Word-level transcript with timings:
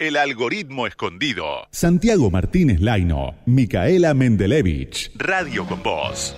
El 0.00 0.16
algoritmo 0.16 0.86
escondido. 0.86 1.66
Santiago 1.72 2.30
Martínez 2.30 2.80
Laino, 2.80 3.34
Micaela 3.46 4.14
Mendelevich. 4.14 5.10
Radio 5.16 5.66
con 5.66 5.82
Voz. 5.82 6.36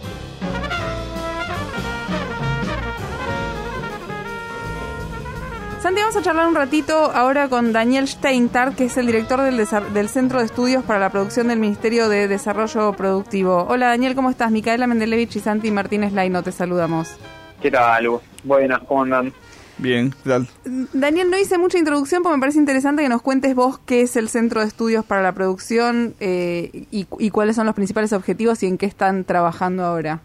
Santi, 5.83 6.01
vamos 6.01 6.17
a 6.17 6.23
charlar 6.23 6.49
un 6.49 6.55
ratito 6.55 6.95
ahora 7.13 7.51
con 7.51 7.75
Daniel 7.75 8.09
Steintar, 8.09 8.75
que 8.75 8.85
es 8.85 8.97
el 8.97 9.05
director 9.05 9.43
del, 9.43 9.59
del, 9.93 10.09
Centro 10.09 10.39
de 10.39 10.47
Estudios 10.47 10.83
para 10.83 10.99
la 10.99 11.11
Producción 11.11 11.49
del 11.49 11.59
Ministerio 11.59 12.09
de 12.09 12.29
Desarrollo 12.29 12.95
Productivo. 12.95 13.67
Hola 13.69 13.89
Daniel, 13.89 14.15
¿cómo 14.15 14.31
estás? 14.31 14.51
Micaela 14.51 14.87
Mendelevich 14.87 15.37
y 15.37 15.41
Santi 15.41 15.71
Martínez 15.71 16.15
Laino, 16.15 16.43
te 16.43 16.53
saludamos. 16.53 17.15
¿Qué 17.61 17.71
tal? 17.71 18.09
Buenas, 18.43 18.81
¿cómo 18.89 19.03
andan? 19.03 19.35
Bien, 19.81 20.11
¿qué 20.11 20.29
tal? 20.29 20.47
Daniel, 20.93 21.31
no 21.31 21.39
hice 21.39 21.57
mucha 21.57 21.79
introducción, 21.79 22.23
porque 22.23 22.37
me 22.37 22.41
parece 22.41 22.59
interesante 22.59 23.03
que 23.03 23.09
nos 23.09 23.23
cuentes 23.23 23.55
vos 23.55 23.79
qué 23.79 24.03
es 24.03 24.15
el 24.17 24.29
Centro 24.29 24.61
de 24.61 24.67
Estudios 24.67 25.05
para 25.07 25.23
la 25.23 25.33
Producción 25.33 26.15
eh, 26.21 26.71
y, 26.91 27.07
y 27.19 27.31
cuáles 27.31 27.57
son 27.57 27.65
los 27.65 27.75
principales 27.75 28.13
objetivos 28.13 28.63
y 28.63 28.67
en 28.67 28.77
qué 28.77 28.87
están 28.87 29.25
trabajando 29.25 29.85
ahora. 29.85 30.21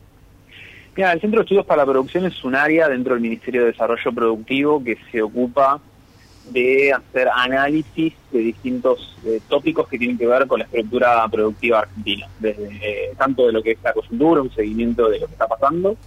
Mira, 0.97 1.13
el 1.13 1.21
Centro 1.21 1.39
de 1.39 1.44
Estudios 1.44 1.66
para 1.66 1.83
la 1.83 1.91
Producción 1.91 2.25
es 2.25 2.44
un 2.44 2.55
área 2.55 2.89
dentro 2.89 3.13
del 3.13 3.21
Ministerio 3.21 3.61
de 3.61 3.67
Desarrollo 3.67 4.13
Productivo 4.13 4.83
que 4.83 4.97
se 5.11 5.21
ocupa 5.21 5.80
de 6.52 6.94
hacer 6.94 7.27
análisis 7.33 8.13
de 8.31 8.39
distintos 8.39 9.17
eh, 9.25 9.39
tópicos 9.47 9.88
que 9.88 9.97
tienen 9.97 10.17
que 10.17 10.27
ver 10.27 10.47
con 10.47 10.59
la 10.59 10.66
estructura 10.66 11.27
productiva 11.30 11.80
argentina, 11.80 12.27
desde 12.39 12.67
eh, 12.81 13.11
tanto 13.17 13.47
de 13.47 13.53
lo 13.53 13.63
que 13.63 13.72
es 13.72 13.77
la 13.83 13.94
coyuntura, 13.94 14.41
un 14.41 14.53
seguimiento 14.53 15.09
de 15.09 15.19
lo 15.19 15.27
que 15.27 15.33
está 15.33 15.47
pasando 15.47 15.97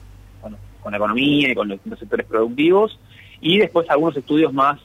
bueno, 0.40 0.56
con 0.82 0.92
la 0.92 0.98
economía 0.98 1.51
y 1.51 1.54
con 1.54 1.68
los 1.68 1.76
distintos 1.76 1.98
sectores 1.98 2.26
productivos, 2.26 2.98
y 3.41 3.59
después 3.59 3.88
algunos 3.91 4.16
estudios 4.16 4.52
más 4.52 4.80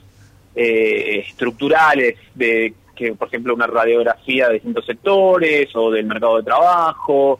eh, 0.55 1.23
estructurales 1.27 2.17
de 2.35 2.73
que, 2.95 3.13
por 3.15 3.27
ejemplo, 3.27 3.53
una 3.53 3.67
radiografía 3.67 4.47
de 4.47 4.55
distintos 4.55 4.85
sectores 4.85 5.75
o 5.75 5.89
del 5.89 6.05
mercado 6.05 6.37
de 6.37 6.43
trabajo, 6.43 7.39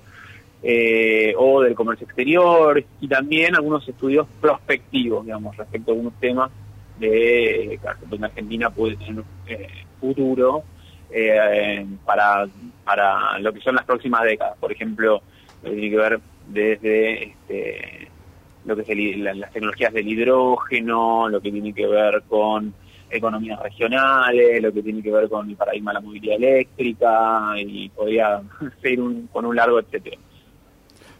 eh, 0.65 1.33
o 1.37 1.61
del 1.61 1.75
comercio 1.75 2.05
exterior 2.05 2.81
y 3.01 3.07
también 3.09 3.53
algunos 3.53 3.85
estudios 3.85 4.25
prospectivos, 4.39 5.25
digamos, 5.25 5.57
respecto 5.57 5.91
a 5.91 5.93
algunos 5.93 6.17
temas 6.21 6.51
de 6.99 7.77
que 7.81 8.23
Argentina 8.23 8.69
puede 8.69 8.95
tener 8.95 9.25
eh, 9.47 9.67
futuro 9.99 10.63
eh, 11.11 11.85
para, 12.05 12.47
para 12.85 13.39
lo 13.39 13.51
que 13.51 13.59
son 13.59 13.75
las 13.75 13.83
próximas 13.83 14.23
décadas. 14.23 14.57
Por 14.57 14.71
ejemplo, 14.71 15.21
tiene 15.61 15.89
que 15.89 15.97
ver 15.97 16.19
desde 16.47 17.23
este, 17.25 18.07
lo 18.65 18.75
que 18.75 18.81
es 18.81 19.17
las 19.17 19.51
tecnologías 19.51 19.93
del 19.93 20.07
hidrógeno, 20.07 21.29
lo 21.29 21.41
que 21.41 21.51
tiene 21.51 21.73
que 21.73 21.87
ver 21.87 22.23
con 22.27 22.73
economías 23.09 23.59
regionales, 23.61 24.61
lo 24.61 24.73
que 24.73 24.81
tiene 24.81 25.01
que 25.01 25.11
ver 25.11 25.29
con 25.29 25.49
el 25.49 25.55
paradigma 25.55 25.91
de 25.91 25.95
la 25.95 26.01
movilidad 26.01 26.35
eléctrica 26.35 27.53
y 27.57 27.89
podría 27.89 28.41
ser 28.81 28.99
un, 28.99 29.27
con 29.27 29.45
un 29.45 29.55
largo 29.55 29.79
etcétera. 29.79 30.17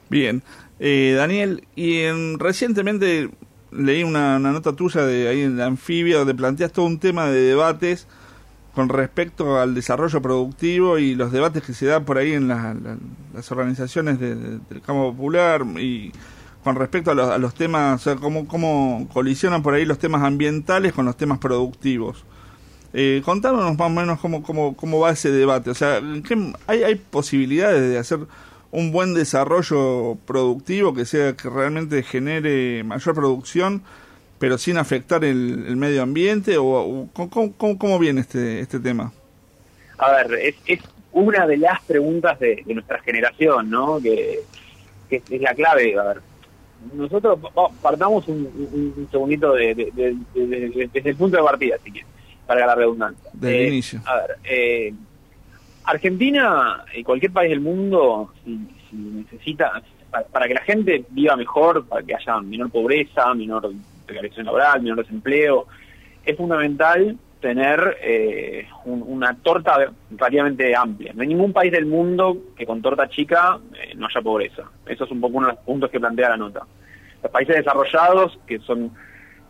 Bien. 0.09 0.44
Eh, 0.80 1.14
Daniel, 1.16 1.66
y 1.75 2.02
en, 2.02 2.39
recientemente 2.39 3.30
leí 3.71 4.03
una, 4.03 4.39
nota 4.39 4.73
tuya 4.73 5.05
de 5.05 5.27
ahí 5.27 5.41
en 5.41 5.58
la 5.58 5.66
anfibia 5.66 6.17
donde 6.17 6.36
planteas 6.36 6.71
todo 6.71 6.86
un 6.86 6.99
tema 6.99 7.27
de 7.27 7.41
debates 7.41 8.08
con 8.73 8.89
respecto 8.89 9.59
al 9.59 9.75
desarrollo 9.75 10.21
productivo 10.21 10.97
y 10.97 11.16
los 11.16 11.31
debates 11.31 11.64
que 11.64 11.73
se 11.73 11.86
dan 11.86 12.05
por 12.05 12.17
ahí 12.17 12.33
en 12.33 12.47
las 12.47 13.52
organizaciones 13.52 14.19
del 14.19 14.81
campo 14.83 15.11
popular 15.11 15.64
y 15.80 16.11
con 16.64 16.75
respecto 16.75 17.11
a 17.11 17.38
los, 17.38 17.53
temas, 17.56 18.02
o 18.02 18.03
sea, 18.03 18.16
cómo, 18.16 18.47
cómo 18.47 19.08
colisionan 19.11 19.64
por 19.64 19.73
ahí 19.73 19.86
los 19.86 20.00
temas 20.00 20.23
ambientales 20.23 20.94
con 20.94 21.05
los 21.05 21.17
temas 21.17 21.39
productivos. 21.39 22.25
Eh, 22.94 23.22
contanos 23.25 23.78
más 23.78 23.88
o 23.88 23.89
menos 23.89 24.20
cómo, 24.20 24.44
cómo, 24.44 24.75
cómo 24.75 25.00
va 25.00 25.11
ese 25.11 25.31
debate. 25.31 25.70
O 25.70 25.73
sea, 25.75 26.00
¿hay, 26.67 26.83
¿hay 26.83 26.95
posibilidades 26.95 27.89
de 27.89 27.97
hacer 27.97 28.20
un 28.73 28.92
buen 28.92 29.14
desarrollo 29.14 30.17
productivo 30.25 30.95
que 30.95 31.05
sea 31.05 31.33
que 31.33 31.47
realmente 31.47 32.02
genere 32.02 32.83
mayor 32.83 33.14
producción 33.14 33.83
pero 34.39 34.58
sin 34.58 34.77
afectar 34.77 35.23
el, 35.23 35.77
medio 35.77 36.02
ambiente 36.02 36.58
o, 36.58 37.08
¿cómo, 37.14 37.99
viene 37.99 38.21
este 38.21 38.61
este 38.61 38.80
tema 38.80 39.14
a 39.99 40.11
ver 40.11 40.33
es, 40.33 40.55
es 40.65 40.80
una 41.11 41.45
de 41.45 41.58
las 41.58 41.83
preguntas 41.83 42.39
de, 42.39 42.64
nuestra 42.65 42.99
generación 43.04 43.70
no 43.70 44.02
que, 44.02 44.39
es 45.11 45.42
la 45.42 45.54
clave 45.54 45.95
a 45.98 46.04
ver 46.04 46.21
nosotros 46.94 47.39
partamos 47.82 48.27
un, 48.27 49.08
segundito 49.11 49.54
de, 49.54 49.73
desde 50.33 51.10
el 51.10 51.16
punto 51.16 51.38
de 51.38 51.44
partida 51.44 51.77
si 51.83 51.92
quieres 51.92 52.10
para 52.45 52.66
la 52.66 52.76
redundancia. 52.76 53.30
Desde 53.33 53.60
el 53.60 53.64
eh, 53.64 53.67
inicio. 53.67 54.02
a 54.05 54.16
ver 54.17 54.38
eh, 54.44 54.94
Argentina 55.86 56.86
y 56.95 57.04
cualquier 57.04 57.32
país 57.32 57.49
del 57.49 57.61
mundo, 57.61 58.33
si, 58.44 58.60
necesita, 58.95 59.82
para, 60.32 60.48
que 60.48 60.54
la 60.54 60.61
gente 60.61 61.05
viva 61.10 61.36
mejor, 61.36 61.86
para 61.86 62.04
que 62.04 62.16
haya 62.16 62.39
menor 62.39 62.70
pobreza, 62.70 63.33
menor 63.33 63.71
precarización 64.05 64.45
laboral, 64.45 64.82
menor 64.82 65.00
desempleo, 65.00 65.67
es 66.26 66.38
fundamental 66.38 67.17
tener 67.43 67.98
eh, 68.02 68.65
una 68.86 69.36
torta 69.36 69.92
relativamente 70.09 70.73
amplia. 70.73 71.11
No 71.14 71.23
hay 71.23 71.27
ningún 71.27 71.52
país 71.52 71.73
del 71.73 71.86
mundo 71.86 72.37
que 72.55 72.65
con 72.65 72.81
torta 72.81 73.09
chica 73.09 73.59
eh, 73.73 73.93
no 73.95 74.08
haya 74.08 74.21
pobreza. 74.21 74.64
Eso 74.86 75.04
es 75.04 75.11
un 75.11 75.20
poco 75.20 75.39
uno 75.39 75.48
de 75.48 75.53
los 75.53 75.61
puntos 75.64 75.92
que 75.92 75.99
plantea 75.99 76.30
la 76.30 76.37
nota. 76.37 76.61
Los 77.21 77.32
países 77.33 77.58
desarrollados, 77.58 78.39
que 78.48 78.59
son 78.59 78.92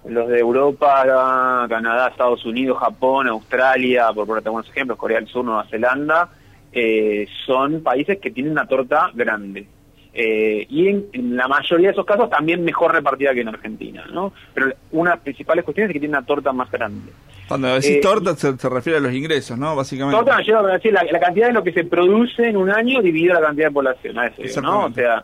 los 0.05 0.27
de 0.27 0.39
Europa, 0.39 1.67
Canadá, 1.69 2.07
Estados 2.07 2.43
Unidos, 2.45 2.79
Japón, 2.79 3.27
Australia, 3.27 4.07
por 4.11 4.25
ponerte 4.25 4.49
algunos 4.49 4.67
ejemplos, 4.69 4.97
Corea 4.97 5.19
del 5.19 5.27
Sur, 5.27 5.45
Nueva 5.45 5.67
Zelanda, 5.69 6.29
eh, 6.71 7.27
son 7.45 7.83
países 7.83 8.17
que 8.17 8.31
tienen 8.31 8.53
una 8.53 8.65
torta 8.65 9.11
grande. 9.13 9.67
Eh, 10.15 10.65
y 10.67 10.87
en, 10.87 11.35
la 11.35 11.47
mayoría 11.47 11.87
de 11.89 11.93
esos 11.93 12.05
casos 12.05 12.29
también 12.29 12.63
mejor 12.63 12.91
repartida 12.91 13.33
que 13.33 13.41
en 13.41 13.49
Argentina, 13.49 14.03
¿no? 14.11 14.33
Pero 14.53 14.73
una 14.91 15.11
de 15.11 15.15
las 15.17 15.23
principales 15.23 15.63
cuestiones 15.63 15.89
es 15.89 15.93
que 15.93 15.99
tienen 15.99 16.17
una 16.17 16.25
torta 16.25 16.51
más 16.51 16.71
grande. 16.71 17.11
Cuando 17.53 17.75
decís 17.75 17.91
eh, 17.91 17.99
torta 18.01 18.35
se, 18.35 18.51
refiere 18.69 18.97
a 18.97 19.01
los 19.01 19.13
ingresos, 19.13 19.57
¿no? 19.57 19.75
Básicamente. 19.75 20.17
Torta 20.17 20.37
me 20.37 20.43
lleva 20.43 20.59
a 20.61 20.73
decir 20.73 20.91
la, 20.91 21.19
cantidad 21.19 21.47
de 21.47 21.53
lo 21.53 21.63
que 21.63 21.71
se 21.71 21.83
produce 21.83 22.47
en 22.47 22.57
un 22.57 22.71
año 22.71 23.01
dividido 23.01 23.35
la 23.35 23.41
cantidad 23.41 23.67
de 23.67 23.73
población, 23.73 24.17
a 24.17 24.25
eso, 24.25 24.61
¿no? 24.61 24.85
O 24.85 24.91
sea, 24.91 25.23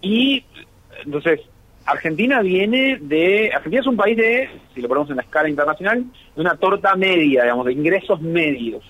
y 0.00 0.42
entonces 1.04 1.40
Argentina 1.86 2.40
viene 2.40 2.98
de... 3.00 3.50
Argentina 3.54 3.82
es 3.82 3.86
un 3.86 3.96
país 3.96 4.16
de, 4.16 4.48
si 4.74 4.80
lo 4.80 4.88
ponemos 4.88 5.10
en 5.10 5.16
la 5.16 5.22
escala 5.22 5.48
internacional, 5.48 6.04
de 6.34 6.40
una 6.40 6.56
torta 6.56 6.96
media, 6.96 7.42
digamos, 7.42 7.66
de 7.66 7.72
ingresos 7.72 8.20
medios. 8.20 8.82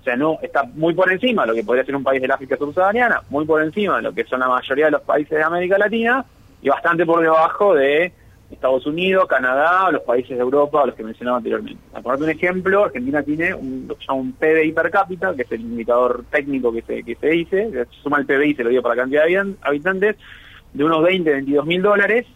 O 0.00 0.04
sea, 0.04 0.16
no 0.16 0.38
está 0.40 0.62
muy 0.62 0.94
por 0.94 1.10
encima 1.12 1.42
de 1.42 1.48
lo 1.48 1.54
que 1.54 1.64
podría 1.64 1.84
ser 1.84 1.96
un 1.96 2.04
país 2.04 2.22
del 2.22 2.30
África 2.30 2.56
subsahariana, 2.56 3.22
muy 3.30 3.44
por 3.44 3.62
encima 3.62 3.96
de 3.96 4.02
lo 4.02 4.14
que 4.14 4.24
son 4.24 4.40
la 4.40 4.48
mayoría 4.48 4.86
de 4.86 4.92
los 4.92 5.02
países 5.02 5.36
de 5.36 5.42
América 5.42 5.76
Latina 5.76 6.24
y 6.62 6.68
bastante 6.68 7.04
por 7.04 7.20
debajo 7.20 7.74
de 7.74 8.12
Estados 8.50 8.84
Unidos, 8.86 9.26
Canadá, 9.28 9.90
los 9.90 10.02
países 10.02 10.36
de 10.36 10.42
Europa, 10.42 10.84
los 10.84 10.94
que 10.94 11.04
mencionaba 11.04 11.38
anteriormente. 11.38 11.80
Para 11.92 12.02
ponerte 12.02 12.24
un 12.24 12.30
ejemplo, 12.30 12.84
Argentina 12.84 13.22
tiene 13.22 13.54
un, 13.54 13.92
un 14.08 14.32
PBI 14.32 14.72
per 14.72 14.90
cápita, 14.90 15.34
que 15.34 15.42
es 15.42 15.52
el 15.52 15.60
indicador 15.60 16.24
técnico 16.30 16.72
que 16.72 16.82
se, 16.82 17.02
que 17.02 17.14
se 17.14 17.28
dice, 17.28 17.70
se 17.70 17.86
suma 18.02 18.18
el 18.18 18.26
PBI, 18.26 18.54
se 18.54 18.64
lo 18.64 18.70
dio 18.70 18.82
para 18.82 18.96
la 18.96 19.02
cantidad 19.02 19.26
de 19.26 19.54
habitantes, 19.62 20.16
de 20.72 20.84
unos 20.84 21.02
20, 21.02 21.30
22 21.30 21.66
mil 21.66 21.82
dólares 21.82 22.26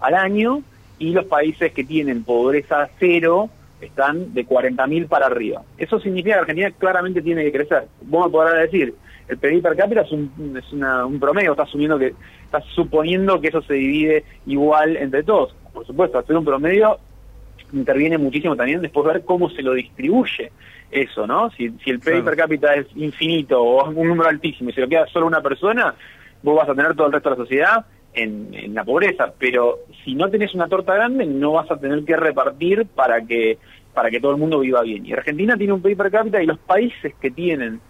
al 0.00 0.14
año 0.14 0.62
y 0.98 1.10
los 1.12 1.24
países 1.26 1.72
que 1.72 1.84
tienen 1.84 2.24
pobreza 2.24 2.88
cero 2.98 3.50
están 3.80 4.32
de 4.32 4.44
40 4.44 4.86
mil 4.86 5.06
para 5.06 5.26
arriba. 5.26 5.62
Eso 5.76 5.98
significa 6.00 6.36
que 6.36 6.40
Argentina 6.40 6.70
claramente 6.70 7.22
tiene 7.22 7.44
que 7.44 7.52
crecer. 7.52 7.84
Vos 8.02 8.26
me 8.26 8.32
podrás 8.32 8.62
decir, 8.62 8.94
el 9.28 9.38
PIB 9.38 9.62
per 9.62 9.76
cápita 9.76 10.02
es 10.02 10.12
un, 10.12 10.56
es 10.56 10.72
un 10.72 11.18
promedio, 11.20 11.52
estás 11.52 11.68
asumiendo 11.68 11.98
que, 11.98 12.14
estás 12.44 12.64
suponiendo 12.74 13.40
que 13.40 13.48
eso 13.48 13.62
se 13.62 13.74
divide 13.74 14.24
igual 14.46 14.96
entre 14.96 15.22
todos. 15.22 15.54
Por 15.74 15.86
supuesto, 15.86 16.18
hacer 16.18 16.36
un 16.36 16.44
promedio 16.44 16.98
interviene 17.72 18.16
muchísimo 18.16 18.56
también 18.56 18.80
después 18.80 19.06
ver 19.06 19.24
cómo 19.24 19.50
se 19.50 19.62
lo 19.62 19.74
distribuye 19.74 20.52
eso, 20.90 21.26
¿no? 21.26 21.50
Si, 21.50 21.70
si 21.84 21.90
el 21.90 21.98
PIB 21.98 22.24
per 22.24 22.36
cápita 22.36 22.74
es 22.74 22.86
infinito 22.94 23.60
o 23.60 23.90
un 23.90 24.08
número 24.08 24.30
altísimo 24.30 24.70
y 24.70 24.72
se 24.72 24.80
lo 24.80 24.88
queda 24.88 25.06
solo 25.06 25.26
una 25.26 25.42
persona, 25.42 25.94
vos 26.42 26.56
vas 26.56 26.68
a 26.68 26.74
tener 26.74 26.94
todo 26.94 27.08
el 27.08 27.12
resto 27.12 27.30
de 27.30 27.36
la 27.36 27.42
sociedad 27.42 27.86
en, 28.14 28.74
la 28.74 28.84
pobreza, 28.84 29.32
pero 29.38 29.80
si 30.04 30.14
no 30.14 30.30
tenés 30.30 30.54
una 30.54 30.68
torta 30.68 30.94
grande 30.94 31.26
no 31.26 31.52
vas 31.52 31.68
a 31.70 31.78
tener 31.78 32.04
que 32.04 32.16
repartir 32.16 32.86
para 32.86 33.20
que 33.22 33.58
para 33.92 34.10
que 34.10 34.20
todo 34.20 34.32
el 34.32 34.38
mundo 34.38 34.58
viva 34.58 34.82
bien. 34.82 35.06
Y 35.06 35.12
Argentina 35.12 35.56
tiene 35.56 35.72
un 35.72 35.80
PIB 35.82 35.96
per 35.96 36.10
cápita 36.10 36.42
y 36.42 36.46
los 36.46 36.58
países 36.58 37.14
que 37.20 37.30
tienen 37.30 37.80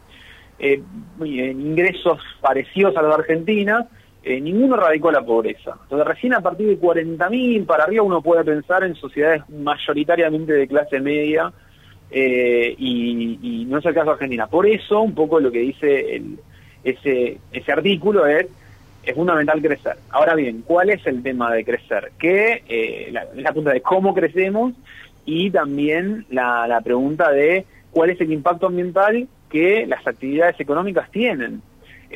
eh, 0.59 0.82
ingresos 1.25 2.20
parecidos 2.43 2.94
a 2.97 3.03
los 3.03 3.09
de 3.09 3.23
Argentina, 3.23 3.88
eh, 4.25 4.41
ninguno 4.41 4.76
radicó 4.76 5.12
la 5.12 5.23
pobreza. 5.23 5.76
Entonces 5.82 6.06
recién 6.06 6.35
a 6.35 6.41
partir 6.41 6.67
de 6.67 6.81
40.000 6.81 7.67
para 7.67 7.85
arriba 7.85 8.03
uno 8.03 8.23
puede 8.23 8.43
pensar 8.43 8.82
en 8.82 8.94
sociedades 8.94 9.47
mayoritariamente 9.50 10.53
de 10.55 10.67
clase 10.67 10.99
media 10.99 11.53
eh, 12.11 12.75
y, 12.79 13.67
no 13.69 13.79
es 13.79 13.87
el 13.87 13.94
caso 13.94 14.06
de 14.06 14.12
Argentina. 14.12 14.47
Por 14.47 14.67
eso 14.67 15.00
un 15.00 15.15
poco 15.15 15.41
lo 15.41 15.50
que 15.50 15.59
dice 15.59 16.17
el, 16.17 16.38
ese, 16.82 17.38
ese 17.53 17.73
artículo 17.73 18.26
es, 18.26 18.47
es 19.03 19.15
fundamental 19.15 19.61
crecer. 19.61 19.97
Ahora 20.11 20.35
bien, 20.35 20.62
¿cuál 20.67 20.91
es 20.91 21.06
el 21.06 21.23
tema 21.23 21.53
de 21.53 21.65
crecer? 21.65 22.12
Que 22.19 22.62
eh, 22.69 23.09
la, 23.12 23.26
la 23.35 23.53
punta 23.53 23.73
de 23.73 23.82
cómo 23.82 24.15
crecemos 24.15 24.73
y 25.26 25.50
también 25.50 26.25
la, 26.31 26.67
la 26.67 26.81
pregunta 26.81 27.31
de 27.31 27.67
cuál 27.91 28.11
es 28.11 28.21
el 28.21 28.32
impacto 28.32 28.69
ambiental 28.69 29.29
que 29.50 29.87
las 29.87 30.06
actividades 30.06 30.59
económicas 30.61 31.11
tienen. 31.11 31.62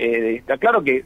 Eh, 0.01 0.37
está 0.37 0.57
claro 0.59 0.81
que 0.85 1.05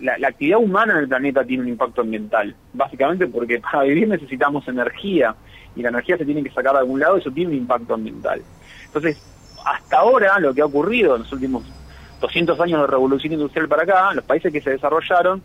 la, 0.00 0.14
actividad 0.26 0.58
humana 0.58 0.94
en 0.94 0.98
el 0.98 1.08
planeta 1.08 1.44
tiene 1.44 1.62
un 1.62 1.68
impacto 1.68 2.00
ambiental, 2.00 2.52
básicamente 2.72 3.28
porque 3.28 3.60
para 3.60 3.84
vivir 3.84 4.08
necesitamos 4.08 4.66
energía 4.66 5.32
y 5.76 5.82
la 5.82 5.90
energía 5.90 6.18
se 6.18 6.24
tiene 6.24 6.42
que 6.42 6.50
sacar 6.50 6.72
de 6.72 6.80
algún 6.80 6.98
lado, 6.98 7.16
eso 7.16 7.30
tiene 7.30 7.52
un 7.52 7.58
impacto 7.58 7.94
ambiental. 7.94 8.42
Entonces, 8.86 9.16
hasta 9.64 9.98
ahora 9.98 10.40
lo 10.40 10.52
que 10.52 10.60
ha 10.60 10.64
ocurrido 10.64 11.14
en 11.14 11.22
los 11.22 11.32
últimos 11.32 11.62
200 12.20 12.58
años 12.58 12.80
de 12.80 12.86
revolución 12.88 13.32
industrial 13.32 13.68
para 13.68 13.84
acá, 13.84 14.12
los 14.12 14.24
países 14.24 14.52
que 14.52 14.60
se 14.60 14.70
desarrollaron 14.70 15.40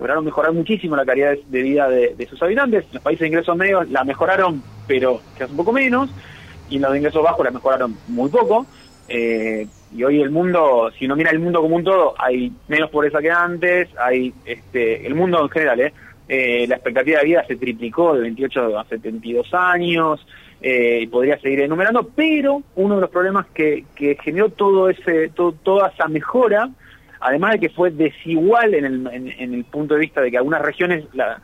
lograron 0.00 0.24
mejorar 0.24 0.52
muchísimo 0.52 0.96
la 0.96 1.04
calidad 1.04 1.36
de 1.46 1.62
vida 1.62 1.88
de, 1.88 2.16
de 2.16 2.26
sus 2.26 2.42
habitantes, 2.42 2.84
los 2.92 3.00
países 3.00 3.20
de 3.20 3.28
ingresos 3.28 3.56
medios 3.56 3.88
la 3.90 4.02
mejoraron, 4.02 4.60
pero 4.88 5.20
quizás 5.34 5.50
un 5.50 5.58
poco 5.58 5.72
menos, 5.72 6.10
y 6.68 6.80
los 6.80 6.90
de 6.90 6.98
ingresos 6.98 7.22
bajos 7.22 7.44
la 7.44 7.52
mejoraron 7.52 7.96
muy 8.08 8.28
poco. 8.28 8.66
Eh, 9.06 9.68
y 9.92 10.04
hoy 10.04 10.20
el 10.20 10.30
mundo, 10.30 10.90
si 10.98 11.06
uno 11.06 11.16
mira 11.16 11.30
el 11.30 11.40
mundo 11.40 11.60
como 11.60 11.76
un 11.76 11.84
todo, 11.84 12.14
hay 12.18 12.52
menos 12.68 12.90
pobreza 12.90 13.20
que 13.20 13.30
antes, 13.30 13.88
hay 13.98 14.32
este, 14.44 15.06
el 15.06 15.14
mundo 15.14 15.42
en 15.42 15.48
general, 15.48 15.80
¿eh? 15.80 15.92
Eh, 16.28 16.64
la 16.68 16.76
expectativa 16.76 17.18
de 17.18 17.24
vida 17.24 17.44
se 17.46 17.56
triplicó 17.56 18.14
de 18.14 18.20
28 18.20 18.78
a 18.78 18.84
72 18.84 19.52
años, 19.52 20.24
eh, 20.62 21.00
y 21.02 21.06
podría 21.08 21.40
seguir 21.40 21.60
enumerando, 21.60 22.08
pero 22.14 22.62
uno 22.76 22.94
de 22.96 23.00
los 23.00 23.10
problemas 23.10 23.46
que, 23.48 23.84
que 23.96 24.16
generó 24.22 24.50
todo 24.50 24.90
ese, 24.90 25.30
to, 25.30 25.52
toda 25.62 25.88
esa 25.88 26.06
mejora, 26.06 26.68
además 27.18 27.52
de 27.52 27.60
que 27.60 27.70
fue 27.70 27.90
desigual 27.90 28.74
en 28.74 28.84
el, 28.84 29.06
en, 29.08 29.28
en 29.28 29.54
el 29.54 29.64
punto 29.64 29.94
de 29.94 30.00
vista 30.00 30.20
de 30.20 30.30
que 30.30 30.36
algunas 30.36 30.62
regiones 30.62 31.04
la, 31.14 31.40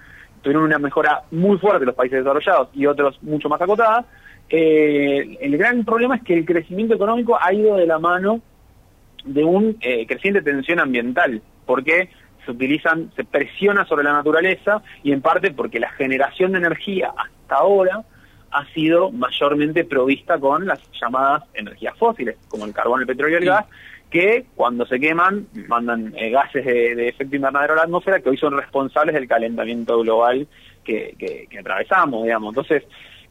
tuvieron 0.46 0.62
una 0.62 0.78
mejora 0.78 1.22
muy 1.32 1.58
fuerte 1.58 1.84
los 1.84 1.96
países 1.96 2.20
desarrollados 2.20 2.68
y 2.72 2.86
otros 2.86 3.20
mucho 3.22 3.48
más 3.48 3.60
acotada, 3.60 4.04
eh, 4.48 5.38
el 5.40 5.56
gran 5.58 5.84
problema 5.84 6.16
es 6.16 6.22
que 6.22 6.34
el 6.34 6.44
crecimiento 6.44 6.94
económico 6.94 7.38
ha 7.40 7.52
ido 7.52 7.76
de 7.76 7.86
la 7.86 7.98
mano 7.98 8.40
de 9.24 9.44
un 9.44 9.76
eh, 9.80 10.06
creciente 10.06 10.42
tensión 10.42 10.78
ambiental, 10.78 11.42
porque 11.64 12.10
se 12.44 12.52
utilizan, 12.52 13.10
se 13.16 13.24
presiona 13.24 13.84
sobre 13.86 14.04
la 14.04 14.12
naturaleza 14.12 14.82
y 15.02 15.12
en 15.12 15.20
parte 15.20 15.50
porque 15.50 15.80
la 15.80 15.90
generación 15.90 16.52
de 16.52 16.58
energía 16.58 17.12
hasta 17.16 17.56
ahora 17.56 18.04
ha 18.52 18.64
sido 18.72 19.10
mayormente 19.10 19.84
provista 19.84 20.38
con 20.38 20.64
las 20.66 20.80
llamadas 21.00 21.42
energías 21.54 21.96
fósiles, 21.98 22.36
como 22.48 22.64
el 22.64 22.72
carbón, 22.72 23.00
el 23.00 23.06
petróleo 23.06 23.34
y 23.34 23.38
el 23.38 23.42
Sí. 23.42 23.48
gas, 23.48 23.64
que 24.08 24.46
cuando 24.54 24.86
se 24.86 25.00
queman 25.00 25.48
mandan 25.66 26.14
eh, 26.16 26.30
gases 26.30 26.64
de, 26.64 26.94
de 26.94 27.08
efecto 27.08 27.34
invernadero 27.34 27.72
a 27.72 27.76
la 27.78 27.82
atmósfera 27.82 28.20
que 28.20 28.30
hoy 28.30 28.36
son 28.36 28.56
responsables 28.56 29.14
del 29.16 29.26
calentamiento 29.26 29.98
global 29.98 30.46
que, 30.84 31.16
que, 31.18 31.48
que 31.50 31.58
atravesamos, 31.58 32.22
digamos. 32.22 32.50
Entonces, 32.52 32.84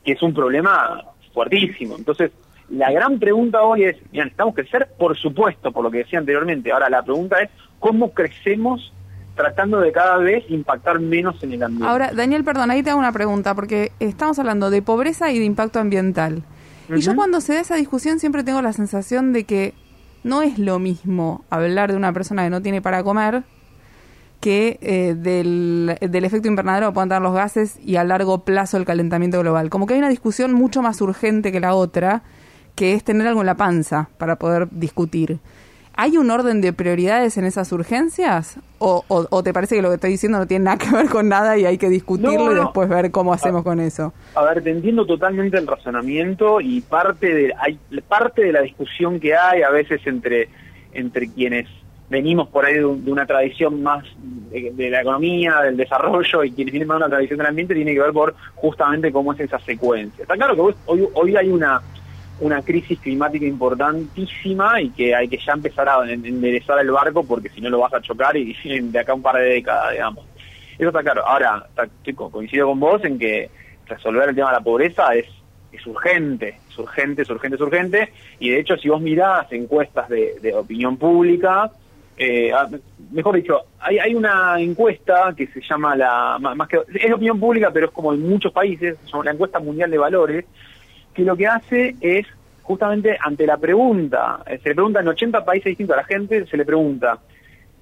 que 0.06 0.14
es 0.14 0.22
un 0.22 0.34
problema 0.34 1.04
fuertísimo. 1.34 1.96
Entonces, 1.98 2.32
la 2.70 2.92
gran 2.92 3.20
pregunta 3.20 3.62
hoy 3.62 3.84
es, 3.84 3.98
mira, 4.12 4.26
¿necesitamos 4.26 4.56
crecer? 4.56 4.88
Por 4.98 5.18
supuesto, 5.18 5.72
por 5.72 5.84
lo 5.84 5.92
que 5.92 6.00
decía 6.00 6.20
anteriormente. 6.20 6.72
Ahora, 6.72 6.90
la 6.90 7.04
pregunta 7.04 7.42
es, 7.42 7.50
¿cómo 7.80 8.14
crecemos 8.14 8.94
tratando 9.36 9.82
de 9.82 9.92
cada 9.92 10.18
vez 10.18 10.46
impactar 10.50 11.00
menos 11.00 11.42
en 11.44 11.54
el 11.54 11.64
ambiente? 11.64 11.88
Ahora, 11.88 12.12
Daniel, 12.14 12.44
perdón, 12.44 12.72
ahí 12.72 12.82
te 12.84 12.92
hago 12.92 13.00
una 13.00 13.12
pregunta, 13.12 13.54
porque 13.54 13.92
estamos 14.00 14.40
hablando 14.40 14.70
de 14.70 14.82
pobreza 14.82 15.32
y 15.32 15.40
de 15.40 15.46
impacto 15.46 15.80
ambiental. 15.80 16.44
Y 16.88 17.02
yo 17.02 17.16
cuando 17.16 17.42
se 17.42 17.56
da 17.56 17.62
esa 17.62 17.76
discusión 17.76 18.20
siempre 18.20 18.44
tengo 18.44 18.62
la 18.62 18.72
sensación 18.72 19.34
de 19.34 19.44
que 19.46 19.74
no 20.24 20.44
es 20.44 20.60
lo 20.60 20.78
mismo 20.78 21.44
hablar 21.50 21.92
de 21.92 21.98
una 21.98 22.14
persona 22.14 22.44
que 22.44 22.52
no 22.52 22.62
tiene 22.62 22.82
para 22.82 23.04
comer 23.04 23.44
que 24.46 24.78
eh, 24.84 25.16
del, 25.18 25.98
del 26.00 26.24
efecto 26.24 26.48
invernadero 26.48 26.90
que 26.90 26.94
pueden 26.94 27.10
dar 27.10 27.20
los 27.20 27.34
gases 27.34 27.80
y 27.84 27.96
a 27.96 28.04
largo 28.04 28.46
plazo 28.46 28.78
el 28.78 28.86
calentamiento 28.86 29.40
global. 29.40 29.72
Como 29.72 29.88
que 29.88 29.96
hay 29.96 30.00
una 30.00 30.10
discusión 30.10 30.54
mucho 30.54 30.84
más 30.84 31.02
urgente 31.02 31.52
que 31.52 31.60
la 31.60 31.74
otra, 31.74 32.22
que 32.76 32.94
es 32.94 33.04
tener 33.04 33.26
algo 33.26 33.40
en 33.40 33.48
la 33.48 33.56
panza 33.56 34.10
para 34.20 34.36
poder 34.36 34.68
discutir. 34.70 35.40
¿Hay 35.96 36.18
un 36.18 36.30
orden 36.30 36.62
de 36.62 36.74
prioridades 36.74 37.40
en 37.40 37.46
esas 37.46 37.72
urgencias? 37.72 38.60
¿O, 38.78 39.04
o, 39.08 39.26
o 39.32 39.42
te 39.42 39.52
parece 39.52 39.78
que 39.78 39.82
lo 39.82 39.90
que 39.90 39.96
estoy 39.96 40.12
diciendo 40.12 40.38
no 40.38 40.46
tiene 40.46 40.66
nada 40.66 40.78
que 40.78 40.92
ver 40.92 41.10
con 41.10 41.28
nada 41.28 41.58
y 41.58 41.66
hay 41.66 41.80
que 41.80 41.90
discutirlo 41.90 42.46
No, 42.46 42.52
y 42.52 42.56
después 42.56 42.88
ver 42.88 43.10
cómo 43.10 43.34
hacemos 43.34 43.64
con 43.64 43.80
eso? 43.80 44.14
A 44.36 44.44
ver, 44.44 44.62
te 44.62 44.70
entiendo 44.70 45.08
totalmente 45.08 45.58
el 45.58 45.66
razonamiento 45.66 46.62
y 46.62 46.82
parte 46.82 47.34
de 47.34 47.52
hay 47.58 47.80
parte 48.08 48.44
de 48.44 48.52
la 48.52 48.62
discusión 48.62 49.20
que 49.20 49.36
hay 49.36 49.64
a 49.64 49.72
veces 49.72 50.06
entre 50.06 50.50
entre 50.94 51.30
quienes 51.30 51.68
venimos 52.10 52.50
por 52.50 52.66
ahí 52.66 52.76
de, 52.76 52.86
un- 52.86 53.04
de 53.04 53.12
una 53.12 53.26
tradición 53.26 53.82
más 53.82 54.06
de, 54.18 54.90
la 54.90 55.02
economía, 55.02 55.62
del 55.62 55.78
desarrollo 55.78 56.44
y 56.44 56.52
quienes 56.54 56.72
vienen 56.72 56.88
más 56.88 56.98
una 56.98 57.10
tradición 57.10 57.38
del 57.40 57.48
ambiente 57.48 57.74
tiene 57.74 57.94
que 57.94 58.02
ver 58.02 58.12
por 58.14 58.36
justamente 58.56 59.12
cómo 59.12 59.34
es 59.34 59.40
esa 59.40 59.60
secuencia. 59.60 60.22
Está 60.22 60.36
claro 60.36 60.56
que 60.56 60.62
hoy, 60.86 61.08
hoy, 61.14 61.36
hay 61.36 61.50
una 61.50 61.82
una 62.38 62.62
crisis 62.64 63.00
climática 63.00 63.46
importantísima 63.46 64.82
y 64.82 64.92
que 64.92 65.16
hay 65.16 65.30
que 65.30 65.38
ya 65.38 65.54
empezar 65.54 65.88
a 65.88 66.04
en- 66.12 66.26
enderezar 66.26 66.78
el 66.80 66.92
barco 66.92 67.26
porque 67.26 67.50
si 67.50 67.62
no 67.62 67.70
lo 67.70 67.80
vas 67.80 67.94
a 67.94 68.02
chocar 68.02 68.36
y 68.36 68.54
de 68.82 69.00
acá 69.00 69.14
un 69.14 69.22
par 69.22 69.38
de 69.38 69.44
décadas, 69.46 69.94
digamos. 69.94 70.26
Eso 70.78 70.90
está 70.90 71.02
claro. 71.02 71.26
Ahora, 71.26 71.66
estoy 71.78 72.14
co- 72.14 72.30
coincido 72.30 72.68
con 72.68 72.80
vos 72.80 73.04
en 73.06 73.18
que 73.18 73.52
resolver 73.86 74.28
el 74.30 74.36
tema 74.36 74.50
de 74.50 74.58
la 74.58 74.64
pobreza 74.64 75.16
es, 75.16 75.26
es 75.72 75.86
urgente, 75.88 76.62
es 76.70 76.78
urgente, 76.78 77.22
es 77.22 77.30
urgente, 77.30 77.56
es 77.56 77.62
urgente. 77.62 78.14
Y 78.40 78.50
de 78.50 78.60
hecho, 78.60 78.76
si 78.78 78.90
vos 78.90 79.02
mirás 79.02 79.50
encuestas 79.52 80.10
de, 80.10 80.36
de 80.42 80.54
opinión 80.54 80.98
pública, 80.98 81.72
eh, 82.18 82.52
ah, 82.54 82.70
mejor 83.12 83.36
dicho, 83.36 83.62
hay, 83.80 84.00
hay 84.00 84.16
una 84.16 84.60
encuesta 84.60 85.34
que 85.36 85.48
se 85.48 85.62
llama 85.62 85.96
la, 85.96 86.38
más 86.40 86.68
que, 86.68 86.80
es 86.94 87.12
opinión 87.12 87.40
pública, 87.40 87.72
pero 87.72 87.88
es 87.88 87.92
como 87.92 88.14
en 88.14 88.22
muchos 88.28 88.52
países, 88.54 88.98
la 89.24 89.32
encuesta 89.32 89.60
mundial 89.60 89.92
de 89.92 89.98
valores, 89.98 90.46
que 91.14 91.24
lo 91.24 91.36
que 91.36 91.48
hace 91.48 91.96
es 92.00 92.26
justamente 92.64 93.18
ante 93.20 93.46
la 93.46 93.58
pregunta, 93.58 94.40
eh, 94.46 94.60
se 94.62 94.70
le 94.70 94.76
pregunta 94.76 95.00
en 95.02 95.08
80 95.08 95.46
países 95.46 95.66
distintos 95.66 95.96
a 95.96 96.02
la 96.02 96.06
gente, 96.06 96.46
se 96.48 96.58
le 96.58 96.66
pregunta, 96.66 97.20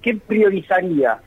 ¿qué 0.02 0.16
priorizaría 0.16 1.18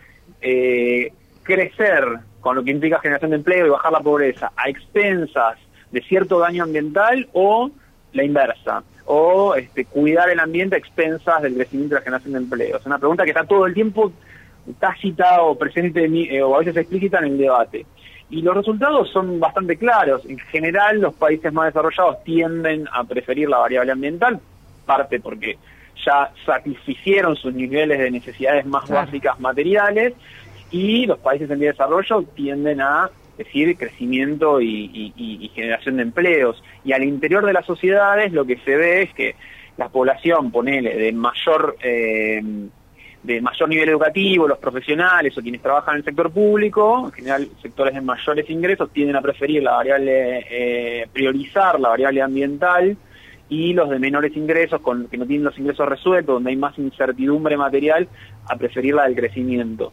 eh, 0.42 1.12
crecer 1.44 2.03
con 2.39 2.56
lo 2.56 2.63
que 2.63 2.71
implica 2.71 3.00
generación 3.00 3.31
de 3.31 3.38
empleo 3.38 3.65
y 3.65 3.69
bajar 3.69 3.92
la 3.92 4.01
pobreza 4.01 4.51
a 4.56 4.69
expensas 4.69 5.57
de 5.92 6.01
cierto 6.01 6.39
daño 6.39 6.63
ambiental 6.63 7.27
o 7.33 7.71
la 8.13 8.24
inversa? 8.24 8.83
O 9.09 9.56
este, 9.56 9.86
cuidar 9.86 10.30
el 10.30 10.39
ambiente 10.39 10.75
a 10.75 10.80
expensas 10.80 11.42
del 11.42 11.56
crecimiento 11.56 11.95
y 11.95 11.98
la 11.98 12.04
generación 12.04 12.33
de 12.33 12.39
empleo. 12.39 12.77
Es 12.77 12.86
una 12.86 13.00
pregunta 13.00 13.24
que 13.24 13.30
está 13.31 13.45
todo 13.45 13.65
el 13.65 13.74
tiempo 13.74 14.12
tácita 14.80 15.42
o 15.44 15.57
presente 15.57 16.06
eh, 16.06 16.44
o 16.44 16.54
a 16.56 16.59
veces 16.59 16.75
explícita 16.75 17.19
en 17.19 17.25
el 17.25 17.38
debate. 17.38 17.86
Y 18.30 18.42
los 18.42 18.54
resultados 18.56 19.09
son 19.12 19.39
bastante 19.39 19.77
claros. 19.77 20.25
En 20.25 20.38
general, 20.38 21.00
los 21.00 21.13
países 21.13 21.54
más 21.54 21.68
desarrollados 21.68 22.21
tienden 22.25 22.86
a 22.92 23.06
preferir 23.06 23.48
la 23.48 23.59
variable 23.59 23.94
ambiental, 23.94 24.39
parte 24.86 25.21
porque 25.21 25.57
ya 26.05 26.29
satisficieron 26.46 27.38
sus 27.38 27.53
niveles 27.53 28.00
de 28.00 28.12
necesidades 28.12 28.65
más 28.65 28.84
Claro. 28.84 29.05
básicas 29.05 29.39
materiales, 29.39 30.13
y 30.70 31.05
los 31.05 31.17
países 31.20 31.50
en 31.50 31.60
vía 31.60 31.70
de 31.70 31.74
desarrollo 31.74 32.24
tienden 32.36 32.81
a 32.81 33.10
decir 33.38 33.77
crecimiento 33.77 34.60
y 34.62 35.51
generación 35.53 35.98
de 35.98 36.03
empleos. 36.03 36.63
Y 36.84 36.94
al 36.94 37.03
interior 37.03 37.46
de 37.46 37.53
las 37.53 37.65
sociedades 37.65 38.34
lo 38.34 38.46
que 38.46 38.58
se 38.58 38.75
ve 38.75 39.03
es 39.03 39.13
que 39.13 39.36
la 39.77 39.89
población, 39.89 40.51
ponele, 40.51 40.96
de 40.96 41.12
mayor... 41.13 41.77
eh, 41.82 42.41
de 43.24 43.41
mayor 43.41 43.67
nivel 43.67 43.89
educativo, 43.89 44.48
los 44.48 44.58
profesionales 44.60 45.38
o 45.38 45.41
quienes 45.41 45.62
trabajan 45.62 45.96
en 45.96 45.98
el 46.00 46.06
sector 46.06 46.32
público, 46.32 47.08
en 47.08 47.12
general 47.12 47.48
sectores 47.62 47.94
de 47.94 48.00
mayores 48.00 48.50
ingresos, 48.50 48.89
tienden 48.94 49.17
a 49.17 49.22
preferir 49.22 49.63
la 49.63 49.72
variable, 49.72 50.46
eh, 50.50 51.08
priorizar 51.12 51.77
la 51.77 51.89
variable 51.89 52.22
ambiental 52.22 52.96
y 53.50 53.74
los 53.74 53.89
de 53.89 54.00
menores 54.00 54.36
ingresos, 54.38 54.79
con, 54.79 55.08
que 55.08 55.17
no 55.17 55.25
tienen 55.25 55.44
los 55.44 55.58
ingresos 55.58 55.89
resueltos, 55.89 56.36
donde 56.36 56.51
hay 56.51 56.56
más 56.56 56.77
incertidumbre 56.77 57.58
material, 57.58 58.08
a 58.48 58.56
preferir 58.56 58.94
la 58.94 59.03
del 59.03 59.15
crecimiento. 59.15 59.91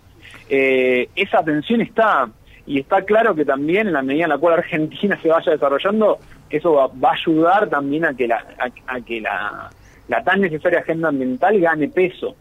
Eh, 0.49 1.09
esa 1.17 1.43
tensión 1.43 1.81
está, 1.81 2.29
y 2.67 2.81
está 2.81 3.03
claro 3.03 3.35
que 3.35 3.45
también 3.45 3.87
en 3.89 3.93
la 3.93 4.03
medida 4.03 4.25
en 4.25 4.31
la 4.31 4.39
cual 4.39 4.55
Argentina 4.55 5.19
se 5.23 5.29
vaya 5.29 5.53
desarrollando, 5.53 6.19
eso 6.51 6.73
va, 6.73 6.87
va 6.87 7.11
a 7.11 7.15
ayudar 7.15 7.69
también 7.69 8.05
a 8.05 8.15
que 8.15 8.29
la, 8.29 8.45
a, 8.87 9.01
que 9.01 9.21
la, 9.21 9.71
la 10.09 10.25
tan 10.25 10.41
necesaria 10.41 10.81
agenda 10.81 11.09
ambiental 11.09 11.61
gane 11.61 11.89
peso 11.89 12.37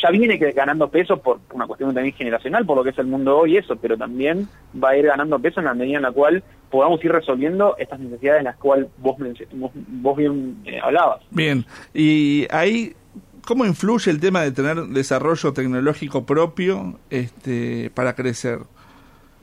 ya 0.00 0.10
viene 0.10 0.36
ganando 0.36 0.88
peso 0.88 1.20
por 1.20 1.40
una 1.52 1.66
cuestión 1.66 1.92
también 1.92 2.14
generacional, 2.14 2.64
por 2.64 2.76
lo 2.76 2.84
que 2.84 2.90
es 2.90 2.98
el 2.98 3.06
mundo 3.06 3.36
hoy 3.36 3.56
eso, 3.56 3.76
pero 3.76 3.96
también 3.96 4.48
va 4.82 4.90
a 4.90 4.96
ir 4.96 5.06
ganando 5.06 5.38
peso 5.40 5.60
en 5.60 5.66
la 5.66 5.74
medida 5.74 5.96
en 5.96 6.02
la 6.02 6.12
cual 6.12 6.42
podamos 6.70 7.04
ir 7.04 7.10
resolviendo 7.10 7.76
estas 7.78 7.98
necesidades 7.98 8.40
en 8.40 8.44
las 8.44 8.56
cuales 8.56 8.86
vos, 8.98 9.16
vos, 9.54 9.72
vos 9.74 10.16
bien 10.16 10.56
eh, 10.66 10.78
hablabas. 10.80 11.22
Bien, 11.30 11.64
y 11.92 12.46
ahí, 12.50 12.94
¿cómo 13.44 13.64
influye 13.66 14.10
el 14.10 14.20
tema 14.20 14.42
de 14.42 14.52
tener 14.52 14.76
desarrollo 14.76 15.52
tecnológico 15.52 16.24
propio 16.24 17.00
este, 17.10 17.90
para 17.90 18.14
crecer? 18.14 18.60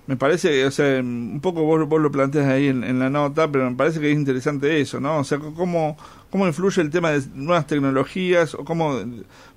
Me 0.08 0.16
parece, 0.18 0.66
o 0.66 0.72
sea, 0.72 1.00
un 1.00 1.40
poco 1.42 1.64
vos, 1.64 1.88
vos 1.88 2.00
lo 2.00 2.12
planteas 2.12 2.48
ahí 2.48 2.68
en, 2.68 2.84
en 2.84 3.00
la 3.00 3.10
nota, 3.10 3.52
pero 3.52 3.70
me 3.70 3.76
parece 3.76 4.00
que 4.00 4.12
es 4.12 4.18
interesante 4.18 4.80
eso, 4.80 5.00
¿no? 5.00 5.18
O 5.18 5.24
sea, 5.24 5.40
¿cómo, 5.40 5.98
cómo 6.30 6.46
influye 6.46 6.82
el 6.82 6.92
tema 6.92 7.12
de 7.12 7.24
nuevas 7.34 7.66
tecnologías? 7.66 8.54
o 8.54 8.64
cómo 8.64 9.00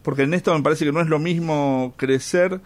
Porque 0.03 0.23
en 0.23 0.33
esto 0.33 0.55
me 0.55 0.63
parece 0.63 0.87
que 0.87 0.93
no 0.93 1.01
es 1.01 1.09
lo 1.09 1.19
mismo 1.19 1.93
crecer 1.97 2.61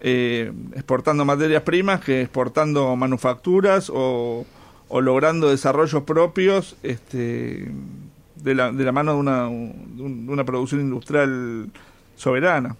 eh, 0.00 0.52
exportando 0.74 1.24
materias 1.24 1.62
primas 1.62 2.00
que 2.00 2.22
exportando 2.22 2.94
manufacturas 2.94 3.90
o, 3.92 4.46
o 4.88 5.00
logrando 5.00 5.50
desarrollos 5.50 6.04
propios 6.04 6.76
este, 6.82 7.70
de, 8.36 8.54
la, 8.54 8.70
de 8.70 8.84
la 8.84 8.92
mano 8.92 9.14
de 9.14 9.18
una, 9.18 9.44
de 9.46 10.02
una 10.30 10.44
producción 10.44 10.80
industrial 10.80 11.70
soberana. 12.14 12.76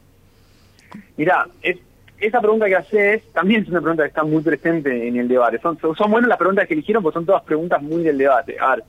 Mira, 1.17 1.49
es, 1.62 1.79
esa 2.19 2.41
pregunta 2.41 2.67
que 2.67 2.77
haces 2.77 3.23
también 3.33 3.63
es 3.63 3.69
una 3.69 3.81
pregunta 3.81 4.05
que 4.05 4.09
está 4.09 4.25
muy 4.25 4.43
presente 4.43 5.09
en 5.09 5.17
el 5.17 5.29
debate. 5.29 5.59
Son, 5.59 5.79
son 5.79 6.11
buenas 6.11 6.29
las 6.29 6.39
preguntas 6.39 6.67
que 6.67 6.75
eligieron 6.75 7.03
porque 7.03 7.15
son 7.15 7.27
todas 7.27 7.43
preguntas 7.43 7.83
muy 7.83 8.03
del 8.03 8.19
debate. 8.19 8.57
A 8.59 8.77
ver, 8.77 8.85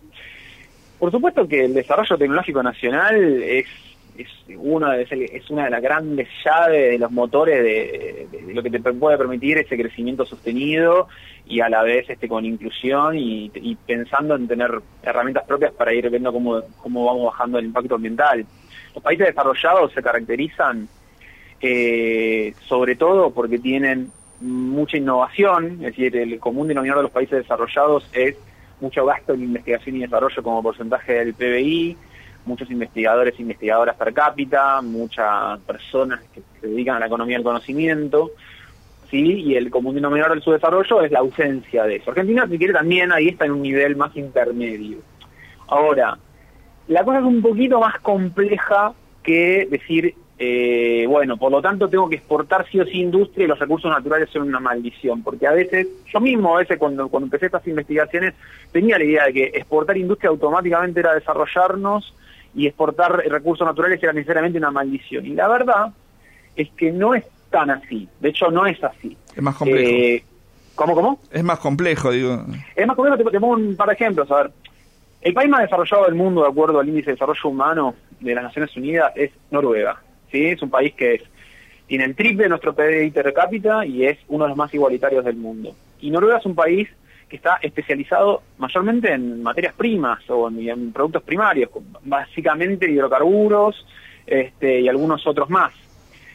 por 0.99 1.11
supuesto 1.11 1.47
que 1.47 1.65
el 1.65 1.73
desarrollo 1.73 2.17
tecnológico 2.17 2.63
nacional 2.63 3.43
es 3.43 3.67
es 4.17 4.27
una 4.57 4.93
de, 4.93 5.29
es 5.31 5.49
una 5.49 5.65
de 5.65 5.69
las 5.69 5.81
grandes 5.81 6.27
llaves 6.43 6.91
de 6.91 6.97
los 6.97 7.11
motores 7.11 7.63
de, 7.63 8.53
lo 8.53 8.63
que 8.63 8.71
te 8.71 8.79
puede 8.79 9.17
permitir 9.17 9.59
ese 9.59 9.77
crecimiento 9.77 10.25
sostenido 10.25 11.07
y 11.45 11.61
a 11.61 11.69
la 11.69 11.83
vez 11.83 12.09
este 12.09 12.27
con 12.27 12.45
inclusión 12.45 13.15
y, 13.17 13.77
pensando 13.85 14.35
en 14.35 14.47
tener 14.47 14.71
herramientas 15.03 15.45
propias 15.45 15.71
para 15.73 15.93
ir 15.93 16.09
viendo 16.09 16.33
cómo, 16.33 16.61
cómo 16.81 17.05
vamos 17.05 17.25
bajando 17.25 17.59
el 17.59 17.65
impacto 17.65 17.95
ambiental. 17.95 18.45
Los 18.93 19.03
países 19.03 19.27
desarrollados 19.27 19.93
se 19.93 20.01
caracterizan 20.01 20.87
eh, 21.61 22.53
sobre 22.67 22.95
todo 22.95 23.31
porque 23.31 23.59
tienen 23.59 24.11
mucha 24.41 24.97
innovación, 24.97 25.73
es 25.83 25.95
decir, 25.95 26.15
el 26.15 26.39
común 26.39 26.67
denominador 26.67 26.99
de 26.99 27.03
los 27.03 27.11
países 27.11 27.39
desarrollados 27.39 28.07
es 28.13 28.35
mucho 28.79 29.05
gasto 29.05 29.33
en 29.33 29.43
investigación 29.43 29.95
y 29.95 29.99
desarrollo 30.01 30.43
como 30.43 30.61
porcentaje 30.61 31.13
del 31.13 31.33
PBI, 31.33 31.97
muchos 32.45 32.69
investigadores 32.69 33.33
e 33.37 33.41
investigadoras 33.41 33.95
per 33.95 34.13
cápita, 34.13 34.81
muchas 34.81 35.59
personas 35.61 36.21
que 36.33 36.41
se 36.61 36.67
dedican 36.67 36.97
a 36.97 36.99
la 36.99 37.07
economía 37.07 37.37
del 37.37 37.43
conocimiento, 37.43 38.31
¿sí? 39.09 39.41
y 39.41 39.55
el 39.55 39.69
común 39.71 39.95
denominador 39.95 40.33
del 40.33 40.43
subdesarrollo 40.43 41.01
es 41.01 41.11
la 41.11 41.19
ausencia 41.19 41.83
de 41.85 41.95
eso. 41.97 42.11
Argentina, 42.11 42.47
si 42.49 42.57
quiere, 42.57 42.73
también 42.73 43.11
ahí 43.11 43.29
está 43.29 43.45
en 43.45 43.51
un 43.51 43.61
nivel 43.63 43.95
más 43.95 44.15
intermedio. 44.15 44.99
Ahora, 45.67 46.17
la 46.87 47.03
cosa 47.03 47.19
es 47.19 47.25
un 47.25 47.41
poquito 47.41 47.79
más 47.79 47.99
compleja 47.99 48.93
que 49.23 49.67
decir 49.69 50.15
eh, 50.39 51.05
bueno, 51.07 51.35
por 51.37 51.51
lo 51.51 51.61
tanto 51.61 51.89
tengo 51.89 52.07
que 52.07 52.17
exportar 52.17 52.67
sí 52.69 52.79
o 52.79 52.85
sí 52.85 52.99
industria 52.99 53.45
y 53.45 53.47
los 53.47 53.57
recursos 53.57 53.89
naturales 53.89 54.29
son 54.29 54.43
una 54.43 54.59
maldición, 54.59 55.23
porque 55.23 55.47
a 55.47 55.51
veces, 55.51 55.87
yo 56.13 56.19
mismo 56.19 56.55
a 56.55 56.59
veces 56.59 56.77
cuando, 56.77 57.09
cuando 57.09 57.25
empecé 57.25 57.47
estas 57.47 57.65
investigaciones 57.67 58.35
tenía 58.71 58.99
la 58.99 59.03
idea 59.03 59.25
de 59.25 59.33
que 59.33 59.43
exportar 59.45 59.97
industria 59.97 60.29
automáticamente 60.29 60.99
era 60.99 61.15
desarrollarnos 61.15 62.13
y 62.53 62.67
exportar 62.67 63.17
recursos 63.29 63.65
naturales 63.65 64.01
era 64.01 64.13
necesariamente 64.13 64.59
una 64.59 64.69
maldición. 64.69 65.25
Y 65.25 65.29
la 65.29 65.47
verdad 65.47 65.91
es 66.55 66.69
que 66.71 66.91
no 66.91 67.15
es 67.15 67.25
tan 67.49 67.71
así, 67.71 68.07
de 68.19 68.29
hecho 68.29 68.51
no 68.51 68.67
es 68.67 68.83
así. 68.83 69.17
Es 69.35 69.41
más 69.41 69.55
complejo. 69.55 69.89
Eh, 69.89 70.23
¿Cómo, 70.75 70.93
cómo? 70.93 71.19
Es 71.31 71.43
más 71.43 71.57
complejo, 71.57 72.11
digo. 72.11 72.45
Es 72.75 72.85
más 72.85 72.95
complejo, 72.95 73.17
te, 73.17 73.23
te 73.23 73.39
pongo 73.39 73.55
un 73.55 73.75
par 73.75 73.87
de 73.87 73.95
ejemplos, 73.95 74.29
a 74.29 74.43
ver. 74.43 74.51
El 75.19 75.33
país 75.33 75.49
más 75.49 75.61
desarrollado 75.61 76.05
del 76.05 76.13
mundo, 76.13 76.43
de 76.43 76.49
acuerdo 76.49 76.79
al 76.79 76.87
índice 76.87 77.07
de 77.07 77.13
desarrollo 77.13 77.49
humano 77.49 77.95
de 78.19 78.35
las 78.35 78.43
Naciones 78.43 78.77
Unidas, 78.77 79.11
es 79.15 79.31
Noruega. 79.49 79.99
¿Sí? 80.31 80.45
Es 80.47 80.61
un 80.61 80.69
país 80.69 80.93
que 80.93 81.15
es, 81.15 81.23
tiene 81.87 82.05
el 82.05 82.15
triple 82.15 82.43
de 82.43 82.49
nuestro 82.49 82.75
PDI 82.75 83.11
per 83.11 83.33
cápita 83.33 83.85
y 83.85 84.05
es 84.05 84.17
uno 84.27 84.45
de 84.45 84.49
los 84.49 84.57
más 84.57 84.73
igualitarios 84.73 85.23
del 85.23 85.37
mundo. 85.37 85.75
Y 85.99 86.11
Noruega 86.11 86.37
es 86.37 86.45
un 86.45 86.55
país 86.55 86.87
que 87.29 87.35
está 87.35 87.57
especializado 87.61 88.41
mayormente 88.57 89.11
en 89.11 89.43
materias 89.43 89.73
primas 89.73 90.19
o 90.29 90.47
en, 90.49 90.91
productos 90.93 91.23
primarios, 91.23 91.69
básicamente 92.03 92.89
hidrocarburos 92.89 93.85
este, 94.25 94.81
y 94.81 94.87
algunos 94.87 95.25
otros 95.27 95.49
más. 95.49 95.73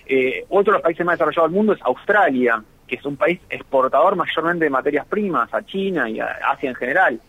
Eh, 0.06 0.44
otro 0.48 0.72
de 0.72 0.78
los 0.78 0.82
países 0.82 1.06
más 1.06 1.14
desarrollados 1.14 1.50
del 1.50 1.56
mundo 1.56 1.72
es 1.72 1.82
Australia, 1.82 2.62
que 2.86 2.96
es 2.96 3.04
un 3.06 3.16
país 3.16 3.40
exportador 3.48 4.16
mayormente 4.16 4.64
de 4.64 4.70
materias 4.70 5.06
primas 5.06 5.52
a 5.54 5.62
China 5.64 6.10
y 6.10 6.20
a 6.20 6.26
Asia 6.50 6.68
en 6.68 6.76
general. 6.76 7.20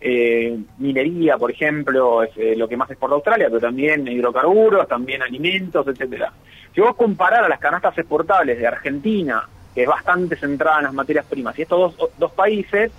Eh, 0.00 0.56
minería, 0.78 1.36
por 1.36 1.50
ejemplo, 1.50 2.22
es 2.22 2.30
eh, 2.36 2.54
lo 2.56 2.68
que 2.68 2.76
más 2.76 2.88
exporta 2.90 3.16
Australia, 3.16 3.48
pero 3.48 3.60
también 3.60 4.06
hidrocarburos, 4.06 4.86
también 4.86 5.22
alimentos, 5.22 5.86
etcétera. 5.88 6.32
Si 6.74 6.80
vos 6.80 6.94
comparar 6.94 7.44
a 7.44 7.48
las 7.48 7.58
canastas 7.58 7.98
exportables 7.98 8.58
de 8.58 8.66
Argentina, 8.66 9.48
que 9.74 9.82
es 9.82 9.88
bastante 9.88 10.36
centrada 10.36 10.78
en 10.78 10.84
las 10.84 10.94
materias 10.94 11.26
primas, 11.26 11.58
y 11.58 11.62
estos 11.62 11.96
dos, 11.96 12.10
dos 12.16 12.32
países, 12.32 12.92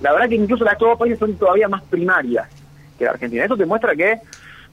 la 0.00 0.12
verdad 0.12 0.28
que 0.28 0.36
incluso 0.36 0.64
las 0.64 0.78
dos 0.78 0.98
países 0.98 1.18
son 1.18 1.34
todavía 1.36 1.68
más 1.68 1.82
primarias 1.82 2.48
que 2.98 3.04
la 3.04 3.12
Argentina. 3.12 3.44
Eso 3.44 3.56
te 3.56 3.66
muestra 3.66 3.96
que, 3.96 4.18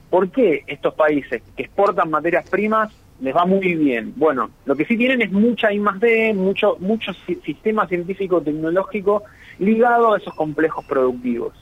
¿por 0.08 0.30
qué 0.30 0.62
estos 0.66 0.94
países 0.94 1.42
que 1.56 1.64
exportan 1.64 2.10
materias 2.10 2.48
primas 2.48 2.92
les 3.20 3.34
va 3.34 3.44
muy 3.44 3.74
bien? 3.74 4.12
Bueno, 4.16 4.50
lo 4.66 4.76
que 4.76 4.84
sí 4.84 4.96
tienen 4.96 5.22
es 5.22 5.32
mucha 5.32 5.72
I 5.72 5.80
más 5.80 5.98
D, 5.98 6.32
mucho, 6.34 6.76
mucho 6.78 7.12
sistema 7.44 7.88
científico 7.88 8.40
tecnológico 8.40 9.24
ligado 9.58 10.14
a 10.14 10.18
esos 10.18 10.34
complejos 10.34 10.84
productivos. 10.84 11.52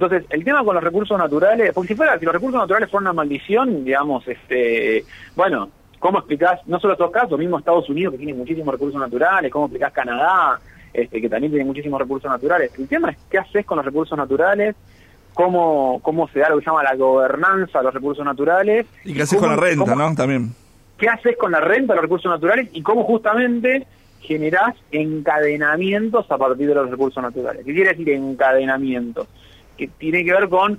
Entonces, 0.00 0.24
el 0.30 0.42
tema 0.44 0.64
con 0.64 0.74
los 0.74 0.82
recursos 0.82 1.18
naturales, 1.18 1.72
porque 1.74 1.88
si 1.88 1.94
fuera, 1.94 2.18
si 2.18 2.24
los 2.24 2.32
recursos 2.32 2.58
naturales 2.58 2.90
fueran 2.90 3.08
una 3.08 3.12
maldición, 3.12 3.84
digamos, 3.84 4.26
este, 4.26 5.04
bueno, 5.36 5.68
¿cómo 5.98 6.20
explicás, 6.20 6.58
no 6.66 6.80
solo 6.80 6.94
estos 6.94 7.10
casos, 7.10 7.38
mismo 7.38 7.58
Estados 7.58 7.86
Unidos 7.90 8.12
que 8.12 8.16
tiene 8.16 8.32
muchísimos 8.32 8.72
recursos 8.72 8.98
naturales, 8.98 9.52
cómo 9.52 9.66
explicás 9.66 9.92
Canadá, 9.92 10.58
este, 10.94 11.20
que 11.20 11.28
también 11.28 11.52
tiene 11.52 11.66
muchísimos 11.66 12.00
recursos 12.00 12.30
naturales? 12.30 12.72
El 12.78 12.88
tema 12.88 13.10
es 13.10 13.18
qué 13.28 13.36
haces 13.36 13.66
con 13.66 13.76
los 13.76 13.84
recursos 13.84 14.16
naturales, 14.16 14.74
cómo, 15.34 16.00
cómo 16.00 16.28
se 16.28 16.38
da 16.38 16.48
lo 16.48 16.56
que 16.56 16.64
se 16.64 16.70
llama 16.70 16.82
la 16.82 16.94
gobernanza 16.94 17.80
de 17.80 17.84
los 17.84 17.92
recursos 17.92 18.24
naturales. 18.24 18.86
Y 19.04 19.12
qué 19.12 19.20
haces 19.20 19.38
con 19.38 19.50
la 19.50 19.56
renta, 19.56 19.94
¿no? 19.94 20.14
También. 20.14 20.54
¿Qué 20.96 21.10
haces 21.10 21.36
con 21.36 21.52
la 21.52 21.60
renta 21.60 21.92
de 21.92 21.96
los 21.96 22.04
recursos 22.04 22.32
naturales 22.32 22.70
y 22.72 22.80
cómo 22.80 23.04
justamente 23.04 23.86
generás 24.22 24.76
encadenamientos 24.92 26.24
a 26.30 26.38
partir 26.38 26.68
de 26.68 26.74
los 26.74 26.90
recursos 26.90 27.22
naturales? 27.22 27.66
¿Qué 27.66 27.74
quiere 27.74 27.90
decir 27.90 28.08
encadenamiento? 28.08 29.26
Que 29.80 29.88
tiene 29.88 30.22
que 30.22 30.32
ver 30.34 30.50
con 30.50 30.78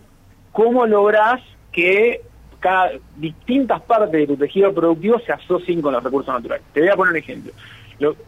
cómo 0.51 0.85
logras 0.85 1.41
que 1.71 2.21
cada, 2.59 2.91
distintas 3.17 3.81
partes 3.81 4.11
de 4.11 4.27
tu 4.27 4.37
tejido 4.37 4.71
productivo 4.71 5.19
se 5.25 5.31
asocien 5.31 5.81
con 5.81 5.93
los 5.93 6.03
recursos 6.03 6.31
naturales. 6.31 6.63
Te 6.71 6.81
voy 6.81 6.89
a 6.89 6.95
poner 6.95 7.13
un 7.13 7.17
ejemplo. 7.17 7.51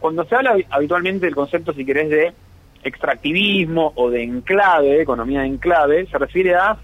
cuando 0.00 0.24
se 0.24 0.34
habla 0.34 0.56
habitualmente 0.70 1.26
del 1.26 1.34
concepto, 1.36 1.72
si 1.72 1.84
querés, 1.84 2.10
de 2.10 2.32
extractivismo 2.82 3.92
o 3.94 4.10
de 4.10 4.24
enclave, 4.24 5.00
economía 5.00 5.42
de 5.42 5.46
enclave, 5.46 6.06
se 6.06 6.18
refiere 6.18 6.56
a 6.56 6.76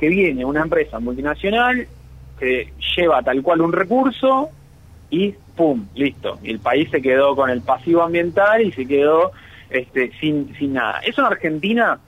que 0.00 0.08
viene 0.08 0.44
una 0.44 0.62
empresa 0.62 0.98
multinacional 0.98 1.86
que 2.40 2.72
lleva 2.96 3.22
tal 3.22 3.42
cual 3.42 3.60
un 3.60 3.72
recurso 3.72 4.50
y 5.08 5.34
¡pum! 5.56 5.86
listo. 5.94 6.40
Y 6.42 6.50
el 6.50 6.58
país 6.58 6.90
se 6.90 7.00
quedó 7.00 7.36
con 7.36 7.48
el 7.48 7.62
pasivo 7.62 8.02
ambiental 8.02 8.60
y 8.62 8.72
se 8.72 8.86
quedó 8.86 9.30
este, 9.70 10.10
sin, 10.18 10.52
sin 10.56 10.72
nada. 10.72 10.98
Eso 11.06 11.20
en 11.20 11.28
Argentina 11.28 12.00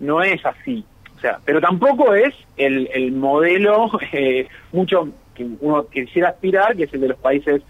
no 0.00 0.22
es 0.22 0.44
así. 0.44 0.84
O 1.16 1.20
sea, 1.20 1.40
pero 1.44 1.60
tampoco 1.60 2.14
es 2.14 2.34
el, 2.56 2.88
el 2.92 3.12
modelo 3.12 3.90
eh, 4.12 4.46
mucho 4.72 5.08
que 5.34 5.46
uno 5.60 5.86
quisiera 5.86 6.30
aspirar, 6.30 6.76
que 6.76 6.84
es 6.84 6.94
el 6.94 7.00
de 7.00 7.08
los 7.08 7.18
países 7.18 7.62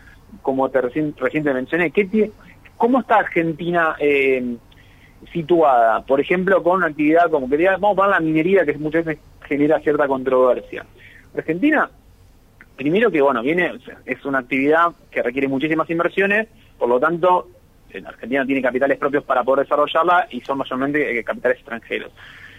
como 0.43 0.69
te 0.69 0.81
recién, 0.81 1.15
recién 1.19 1.45
mencioné. 1.45 1.91
¿Qué 1.91 2.31
¿Cómo 2.77 3.01
está 3.01 3.17
Argentina 3.17 3.97
eh, 3.99 4.57
situada? 5.33 6.03
Por 6.03 6.21
ejemplo, 6.21 6.63
con 6.63 6.79
una 6.79 6.87
actividad 6.87 7.31
como, 7.31 7.49
poner 7.49 8.11
la 8.11 8.21
minería, 8.21 8.65
que 8.65 8.79
muchas 8.79 9.05
veces 9.05 9.23
genera 9.43 9.81
cierta 9.81 10.07
controversia. 10.07 10.87
Argentina, 11.37 11.91
primero 12.77 13.11
que, 13.11 13.21
bueno, 13.21 13.43
viene, 13.43 13.73
es 14.07 14.25
una 14.25 14.39
actividad 14.39 14.93
que 15.11 15.23
requiere 15.23 15.49
muchísimas 15.49 15.91
inversiones, 15.91 16.49
por 16.79 16.89
lo 16.89 17.01
tanto, 17.01 17.49
en 17.91 18.07
Argentina 18.07 18.45
tiene 18.45 18.63
capitales 18.63 18.99
propios 18.99 19.25
para 19.25 19.45
poder 19.45 19.65
desarrollarla 19.65 20.29
y 20.31 20.41
son 20.41 20.59
mayormente 20.59 21.19
eh, 21.19 21.25
capitales 21.25 21.59
extranjeros 21.59 22.13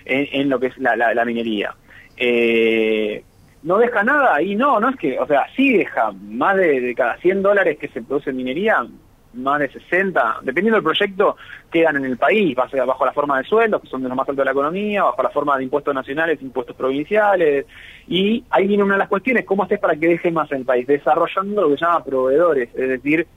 en, 0.06 0.50
lo 0.50 0.60
que 0.60 0.68
es 0.68 0.78
la, 0.78 1.26
minería. 1.26 1.76
Eh, 2.18 3.24
¿No 3.62 3.78
deja 3.78 4.04
nada? 4.04 4.42
Y 4.42 4.56
no, 4.56 4.80
no 4.80 4.90
es 4.90 4.96
que, 4.96 5.20
o 5.20 5.28
sea, 5.28 5.46
sí 5.56 5.78
deja 5.78 6.12
más 6.12 6.56
de, 6.56 6.94
cada 6.96 7.18
100 7.18 7.42
dólares 7.42 7.78
que 7.78 7.90
se 7.90 8.02
produce 8.02 8.30
en 8.30 8.38
minería, 8.38 8.86
más 9.34 9.60
de 9.60 9.70
60, 9.70 10.40
dependiendo 10.42 10.78
del 10.78 10.84
proyecto, 10.84 11.36
quedan 11.72 11.98
en 11.98 12.06
el 12.06 12.18
país, 12.18 12.56
bajo 12.56 13.06
la 13.06 13.14
forma 13.14 13.38
de 13.38 13.44
sueldos, 13.44 13.82
que 13.82 13.88
son 13.88 14.02
de 14.02 14.08
los 14.08 14.18
más 14.18 14.28
altos 14.28 14.38
de 14.38 14.46
la 14.46 14.52
economía, 14.52 15.04
bajo 15.04 15.22
la 15.22 15.30
forma 15.30 15.58
de 15.58 15.64
impuestos 15.66 15.94
nacionales, 15.94 16.42
impuestos 16.42 16.76
provinciales, 16.76 17.66
y 18.08 18.44
ahí 18.50 18.68
viene 18.68 18.84
una 18.84 18.96
de 18.96 19.00
las 19.00 19.10
cuestiones, 19.10 19.46
¿cómo 19.46 19.64
haces 19.64 19.80
para 19.80 19.96
que 19.96 20.08
deje 20.08 20.32
más 20.32 20.52
en 20.52 20.60
el 20.60 20.66
país? 20.66 20.88
Desarrollando 20.88 21.62
lo 21.62 21.70
que 21.70 21.78
se 21.78 21.86
llama 21.86 22.04
proveedores, 22.04 22.70
es 22.74 22.90
decir, 22.90 23.28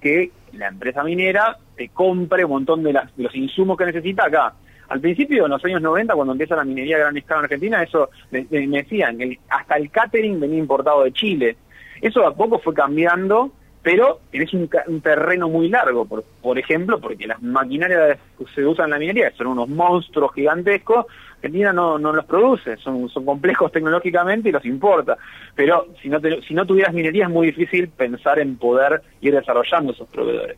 que 0.00 0.30
la 0.52 0.68
empresa 0.68 1.02
minera 1.02 1.56
te 1.76 1.88
compre 1.88 2.44
un 2.44 2.50
montón 2.50 2.82
de, 2.82 2.92
los 3.16 3.34
insumos 3.34 3.76
que 3.76 3.86
necesita 3.86 4.26
acá. 4.26 4.54
Al 4.88 5.00
principio, 5.00 5.44
en 5.44 5.50
los 5.50 5.64
años 5.64 5.80
90, 5.80 6.14
cuando 6.14 6.32
empieza 6.32 6.56
la 6.56 6.64
minería 6.64 6.96
a 6.96 7.00
gran 7.00 7.16
escala 7.16 7.40
en 7.40 7.44
Argentina, 7.44 7.82
eso 7.82 8.10
me, 8.30 8.44
decían, 8.44 9.16
que 9.16 9.38
hasta 9.48 9.76
el 9.76 9.90
catering 9.90 10.38
venía 10.38 10.58
importado 10.58 11.04
de 11.04 11.12
Chile. 11.12 11.56
Eso 12.00 12.26
a 12.26 12.34
poco 12.34 12.58
fue 12.58 12.74
cambiando, 12.74 13.52
pero 13.82 14.20
es 14.32 14.52
un, 14.52 14.68
terreno 15.02 15.48
muy 15.48 15.68
largo, 15.68 16.04
por, 16.04 16.24
por 16.42 16.58
ejemplo, 16.58 17.00
porque 17.00 17.26
las 17.26 17.40
maquinarias 17.40 18.18
que 18.38 18.44
se 18.54 18.66
usan 18.66 18.86
en 18.86 18.90
la 18.90 18.98
minería 18.98 19.32
son 19.36 19.46
unos 19.46 19.68
monstruos 19.68 20.34
gigantescos, 20.34 21.06
Argentina 21.42 21.72
no, 21.72 21.98
no 21.98 22.12
los 22.12 22.24
produce, 22.24 22.76
son, 22.76 23.08
son 23.08 23.24
complejos 23.24 23.72
tecnológicamente 23.72 24.48
y 24.48 24.52
los 24.52 24.64
importa. 24.64 25.18
Pero 25.56 25.86
si 26.00 26.08
no, 26.08 26.20
si 26.46 26.54
no 26.54 26.64
tuvieras 26.64 26.94
minería 26.94 27.24
es 27.24 27.30
muy 27.30 27.48
difícil 27.48 27.88
pensar 27.88 28.38
en 28.38 28.56
poder 28.56 29.02
ir 29.20 29.34
desarrollando 29.34 29.92
esos 29.92 30.08
proveedores. 30.08 30.56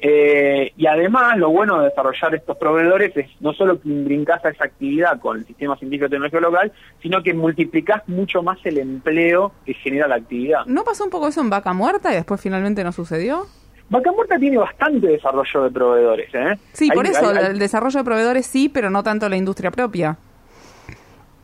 Eh, 0.00 0.72
y 0.76 0.86
además, 0.86 1.38
lo 1.38 1.50
bueno 1.50 1.78
de 1.78 1.88
desarrollar 1.88 2.34
estos 2.34 2.56
proveedores 2.56 3.16
es 3.16 3.30
no 3.40 3.52
solo 3.52 3.80
que 3.80 3.88
brincás 3.88 4.44
a 4.44 4.50
esa 4.50 4.64
actividad 4.64 5.20
con 5.20 5.38
el 5.38 5.46
sistema 5.46 5.76
científico 5.76 6.10
tecnológico 6.10 6.40
local, 6.40 6.72
sino 7.00 7.22
que 7.22 7.32
multiplicás 7.32 8.06
mucho 8.08 8.42
más 8.42 8.58
el 8.64 8.78
empleo 8.78 9.52
que 9.64 9.74
genera 9.74 10.08
la 10.08 10.16
actividad. 10.16 10.66
¿No 10.66 10.82
pasó 10.82 11.04
un 11.04 11.10
poco 11.10 11.28
eso 11.28 11.40
en 11.40 11.48
Vaca 11.48 11.72
Muerta 11.72 12.12
y 12.12 12.16
después 12.16 12.40
finalmente 12.40 12.82
no 12.82 12.90
sucedió? 12.90 13.46
Vaca 13.90 14.12
Muerta 14.12 14.38
tiene 14.38 14.56
bastante 14.58 15.06
desarrollo 15.08 15.62
de 15.64 15.70
proveedores. 15.70 16.34
¿eh? 16.34 16.56
Sí, 16.72 16.88
Hay- 16.90 16.96
por 16.96 17.06
eso, 17.06 17.28
hay- 17.30 17.36
hay- 17.38 17.46
el 17.46 17.58
desarrollo 17.58 17.98
de 17.98 18.04
proveedores 18.04 18.46
sí, 18.46 18.68
pero 18.68 18.90
no 18.90 19.02
tanto 19.02 19.28
la 19.28 19.36
industria 19.36 19.70
propia. 19.70 20.16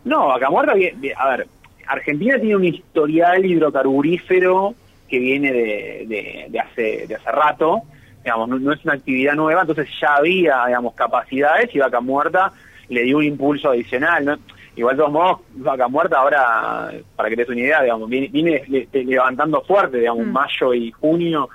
No, 0.04 0.28
Vaca 0.28 0.48
Muerta, 0.50 0.72
a 0.72 1.28
ver, 1.36 1.46
Argentina 1.86 2.38
tiene 2.38 2.56
un 2.56 2.64
historial 2.64 3.44
hidrocarburífero 3.44 4.74
que 5.08 5.18
viene 5.18 5.52
de, 5.52 6.04
de- 6.08 6.46
de 6.48 6.60
hace, 6.60 7.06
de 7.06 7.14
hace 7.16 7.30
rato, 7.30 7.80
digamos, 8.24 8.48
no, 8.48 8.58
no 8.58 8.72
es 8.72 8.84
una 8.84 8.94
actividad 8.94 9.34
nueva, 9.34 9.62
entonces 9.62 9.88
ya 10.00 10.14
había, 10.16 10.64
digamos, 10.66 10.94
capacidades 10.94 11.74
y 11.74 11.78
Vaca 11.78 12.00
Muerta 12.00 12.52
le 12.88 13.02
dio 13.02 13.18
un 13.18 13.24
impulso 13.24 13.70
adicional, 13.70 14.24
¿no? 14.24 14.36
Igual 14.76 14.96
de 14.96 15.00
todos 15.00 15.12
modos, 15.12 15.38
Vaca 15.56 15.88
Muerta 15.88 16.18
ahora, 16.18 16.90
para 17.16 17.28
que 17.28 17.36
te 17.36 17.42
des 17.42 17.48
una 17.50 17.60
idea, 17.60 17.82
digamos, 17.82 18.08
viene, 18.08 18.28
viene 18.28 18.62
le- 18.68 18.88
le- 18.90 19.04
levantando 19.04 19.60
fuerte, 19.62 19.98
digamos, 19.98 20.26
Mm. 20.26 20.30
mayo 20.32 20.74
y 20.74 20.90
junio 20.92 21.48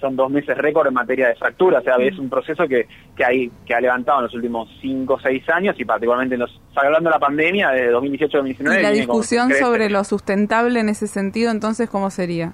son 0.00 0.16
dos 0.16 0.30
meses 0.30 0.56
récord 0.56 0.86
en 0.88 0.94
materia 0.94 1.28
de 1.28 1.34
fractura, 1.34 1.78
o 1.78 1.82
sea, 1.82 1.96
es 1.96 2.18
un 2.18 2.28
proceso 2.28 2.66
que, 2.66 2.86
que, 3.16 3.24
hay, 3.24 3.50
que 3.66 3.74
ha 3.74 3.80
levantado 3.80 4.18
en 4.18 4.24
los 4.24 4.34
últimos 4.34 4.68
cinco 4.80 5.14
o 5.14 5.20
seis 5.20 5.48
años 5.48 5.74
y 5.78 5.84
particularmente 5.84 6.34
en 6.34 6.40
los, 6.40 6.60
hablando 6.74 7.10
de 7.10 7.14
la 7.14 7.20
pandemia, 7.20 7.70
de 7.70 7.92
2018-2019. 7.92 8.78
Y 8.78 8.82
la 8.82 8.90
discusión 8.90 9.52
sobre 9.52 9.90
lo 9.90 10.04
sustentable 10.04 10.80
en 10.80 10.88
ese 10.88 11.06
sentido, 11.06 11.50
entonces, 11.50 11.88
¿cómo 11.88 12.10
sería? 12.10 12.52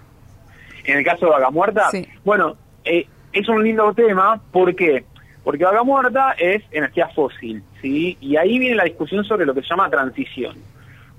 En 0.85 0.99
el 0.99 1.05
caso 1.05 1.27
de 1.27 1.33
Vaca 1.33 1.51
Muerta, 1.51 1.91
Sí. 1.91 2.07
bueno, 2.25 2.57
eh, 2.85 3.07
es 3.33 3.49
un 3.49 3.63
lindo 3.63 3.93
tema, 3.95 4.41
¿por 4.51 4.75
qué? 4.75 5.05
Porque 5.45 5.65
Vaca 5.65 5.83
Muerta 5.83 6.35
es 6.39 6.63
energía 6.71 7.09
fósil, 7.15 7.63
¿sí? 7.81 8.17
Y 8.21 8.37
ahí 8.37 8.59
viene 8.59 8.75
la 8.75 8.85
discusión 8.85 9.25
sobre 9.25 9.47
lo 9.47 9.55
que 9.55 9.63
se 9.63 9.69
llama 9.69 9.89
transición. 9.91 10.57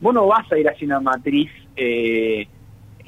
Vos 0.02 0.14
no 0.14 0.28
vas 0.28 0.52
a 0.52 0.58
ir 0.58 0.68
hacia 0.68 0.86
una 0.86 1.00
matriz 1.00 1.52
eh, 1.76 2.48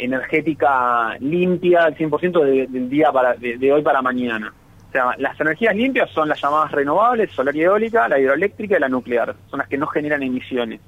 energética 0.03 1.15
limpia 1.19 1.83
al 1.85 1.95
100% 1.95 2.43
de- 2.43 2.67
del 2.67 2.89
día 2.89 3.11
para, 3.11 3.33
de, 3.35 3.71
hoy 3.71 3.81
para 3.81 4.01
mañana. 4.01 4.53
O 4.89 4.91
sea, 4.91 5.15
las 5.17 5.39
energías 5.39 5.75
limpias 5.75 6.09
son 6.11 6.27
las 6.27 6.41
llamadas 6.41 6.71
renovables, 6.71 7.31
solar 7.31 7.55
y 7.55 7.61
eólica, 7.61 8.09
la 8.09 8.19
hidroeléctrica 8.19 8.75
y 8.77 8.79
la 8.79 8.89
nuclear. 8.89 9.35
Son 9.49 9.59
las 9.59 9.67
que 9.69 9.77
no 9.77 9.87
generan 9.87 10.21
emisiones. 10.23 10.81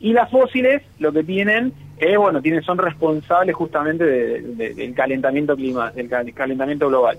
Y 0.00 0.12
las 0.12 0.30
fósiles 0.30 0.82
lo 0.98 1.12
que 1.12 1.22
tienen 1.24 1.72
es, 1.98 2.16
bueno, 2.16 2.40
tienen, 2.42 2.62
son 2.62 2.78
responsables 2.78 3.54
justamente 3.54 4.04
de- 4.04 4.40
de- 4.42 4.74
del 4.74 4.94
calentamiento 4.94 5.54
clima, 5.56 5.90
del 5.92 6.08
cal- 6.08 6.32
calentamiento 6.34 6.88
global. 6.88 7.18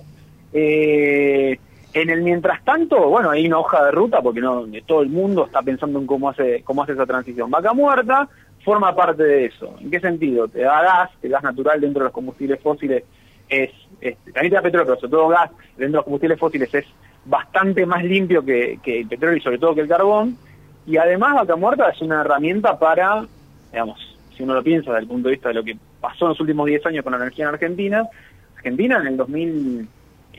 Eh, 0.54 1.58
en 1.94 2.10
el 2.10 2.22
mientras 2.22 2.64
tanto, 2.64 3.08
bueno, 3.10 3.32
hay 3.32 3.48
una 3.48 3.58
hoja 3.60 3.84
de 3.86 3.92
ruta 3.92 4.22
porque 4.22 4.42
no 4.42 4.66
todo 4.86 5.02
el 5.02 5.10
mundo 5.10 5.46
está 5.46 5.62
pensando 5.62 6.00
en 6.00 6.06
cómo 6.06 6.30
hace 6.30 6.62
cómo 6.64 6.84
hace 6.84 6.92
esa 6.94 7.06
transición. 7.06 7.50
Vaca 7.50 7.74
muerta 7.74 8.28
forma 8.70 8.96
parte 8.96 9.24
de 9.24 9.46
eso. 9.46 9.76
¿En 9.82 9.90
qué 9.90 10.00
sentido? 10.00 10.48
Te 10.48 10.62
da 10.62 10.84
gas, 10.84 11.10
el 11.24 11.32
gas 11.32 11.42
natural 11.42 11.82
dentro 11.82 12.02
de 12.02 12.04
los 12.06 12.14
combustibles 12.14 12.62
fósiles 12.62 13.04
es, 13.50 13.72
es 14.00 14.16
también 14.26 14.52
te 14.52 14.56
da 14.58 14.62
petróleo, 14.62 14.86
pero 14.86 15.00
sobre 15.00 15.12
todo 15.12 15.28
gas 15.30 15.50
dentro 15.70 15.88
de 15.88 15.94
los 15.94 16.04
combustibles 16.04 16.40
fósiles 16.40 16.76
es 16.76 16.86
bastante 17.26 17.84
más 17.88 18.04
limpio 18.04 18.46
que, 18.46 18.80
el 18.86 19.08
petróleo 19.08 19.38
y 19.38 19.42
sobre 19.42 19.58
todo 19.58 19.74
que 19.74 19.82
el 19.82 19.88
carbón. 19.88 20.38
Y 20.86 20.98
además 20.98 21.34
Vaca 21.34 21.56
Muerta 21.56 21.90
es 21.90 22.00
una 22.04 22.22
herramienta 22.22 22.78
para, 22.78 23.26
digamos, 23.72 24.00
si 24.38 24.44
uno 24.44 24.54
lo 24.54 24.62
piensa 24.62 24.92
desde 24.92 25.02
el 25.02 25.08
punto 25.08 25.30
de 25.30 25.34
vista 25.34 25.50
de 25.50 25.56
lo 25.56 25.64
que 25.64 25.76
pasó 26.00 26.26
en 26.26 26.30
los 26.30 26.40
últimos 26.40 26.68
10 26.68 26.86
años 26.86 27.04
con 27.04 27.14
la 27.14 27.18
energía 27.18 27.46
en 27.46 27.54
Argentina, 27.56 28.08
Argentina 28.56 29.00
en 29.00 29.08
el 29.08 29.18
2000, 29.18 29.88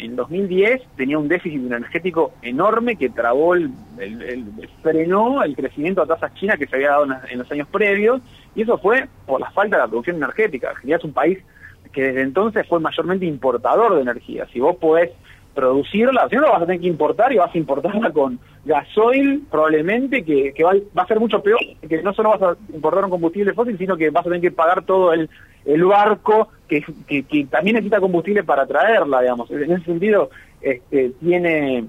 en 0.05 0.17
2010 0.17 0.83
tenía 0.97 1.19
un 1.19 1.29
déficit 1.29 1.61
energético 1.65 2.33
enorme 2.43 2.97
que 2.97 3.09
trabó, 3.11 3.55
el, 3.55 3.71
el- 3.99 4.23
el- 4.23 4.69
frenó 4.83 5.43
el 5.43 5.55
crecimiento 5.55 6.03
a 6.03 6.07
tasas 6.07 6.35
chinas 6.35 6.59
que 6.59 6.67
se 6.67 6.77
había 6.77 6.91
dado 6.91 7.05
en, 7.05 7.13
en 7.31 7.39
los 7.39 7.51
años 7.53 7.69
previos, 7.69 8.21
y 8.55 8.63
eso 8.63 8.79
fue 8.79 9.07
por 9.27 9.41
la 9.41 9.51
falta 9.51 9.77
de 9.77 9.83
la 9.83 9.89
producción 9.89 10.17
energética. 10.17 10.71
Argentina 10.71 10.97
es 10.97 11.05
un 11.05 11.13
país 11.13 11.39
que 11.93 12.03
desde 12.03 12.23
entonces 12.23 12.67
fue 12.69 12.79
mayormente 12.81 13.27
importador 13.27 13.95
de 13.97 14.03
energía. 14.03 14.47
Si 14.53 14.61
vos 14.61 14.77
podés 14.77 15.11
producirla, 15.55 16.29
si 16.29 16.37
no 16.37 16.51
vas 16.51 16.63
a 16.63 16.67
tener 16.67 16.81
que 16.81 16.87
importar 16.87 17.33
y 17.33 17.37
vas 17.37 17.55
a 17.55 17.59
importarla 17.59 18.11
con 18.13 18.39
gasoil 18.65 19.45
probablemente 19.51 20.25
que, 20.25 20.53
que 20.53 20.65
va, 20.65 20.73
va 20.97 21.03
a 21.03 21.07
ser 21.07 21.19
mucho 21.19 21.43
peor, 21.43 21.59
que 21.89 22.03
no 22.03 22.13
solo 22.13 22.31
vas 22.31 22.43
a 22.43 22.75
importar 22.75 23.05
un 23.05 23.11
combustible 23.11 23.53
fósil, 23.53 23.77
sino 23.79 23.97
que 23.97 24.11
vas 24.11 24.23
a 24.23 24.29
tener 24.29 24.41
que 24.41 24.53
pagar 24.53 24.85
todo 24.85 25.13
el, 25.13 25.29
el 25.65 25.85
barco 25.85 26.49
que, 26.69 26.85
que, 27.07 27.47
también 27.51 27.75
necesita 27.75 28.01
combustible 28.01 28.45
para 28.45 28.67
traerla, 28.67 29.21
digamos. 29.21 29.51
En 29.51 29.73
ese 29.73 29.85
sentido, 29.85 30.31
este, 30.61 31.11
tiene 31.21 31.85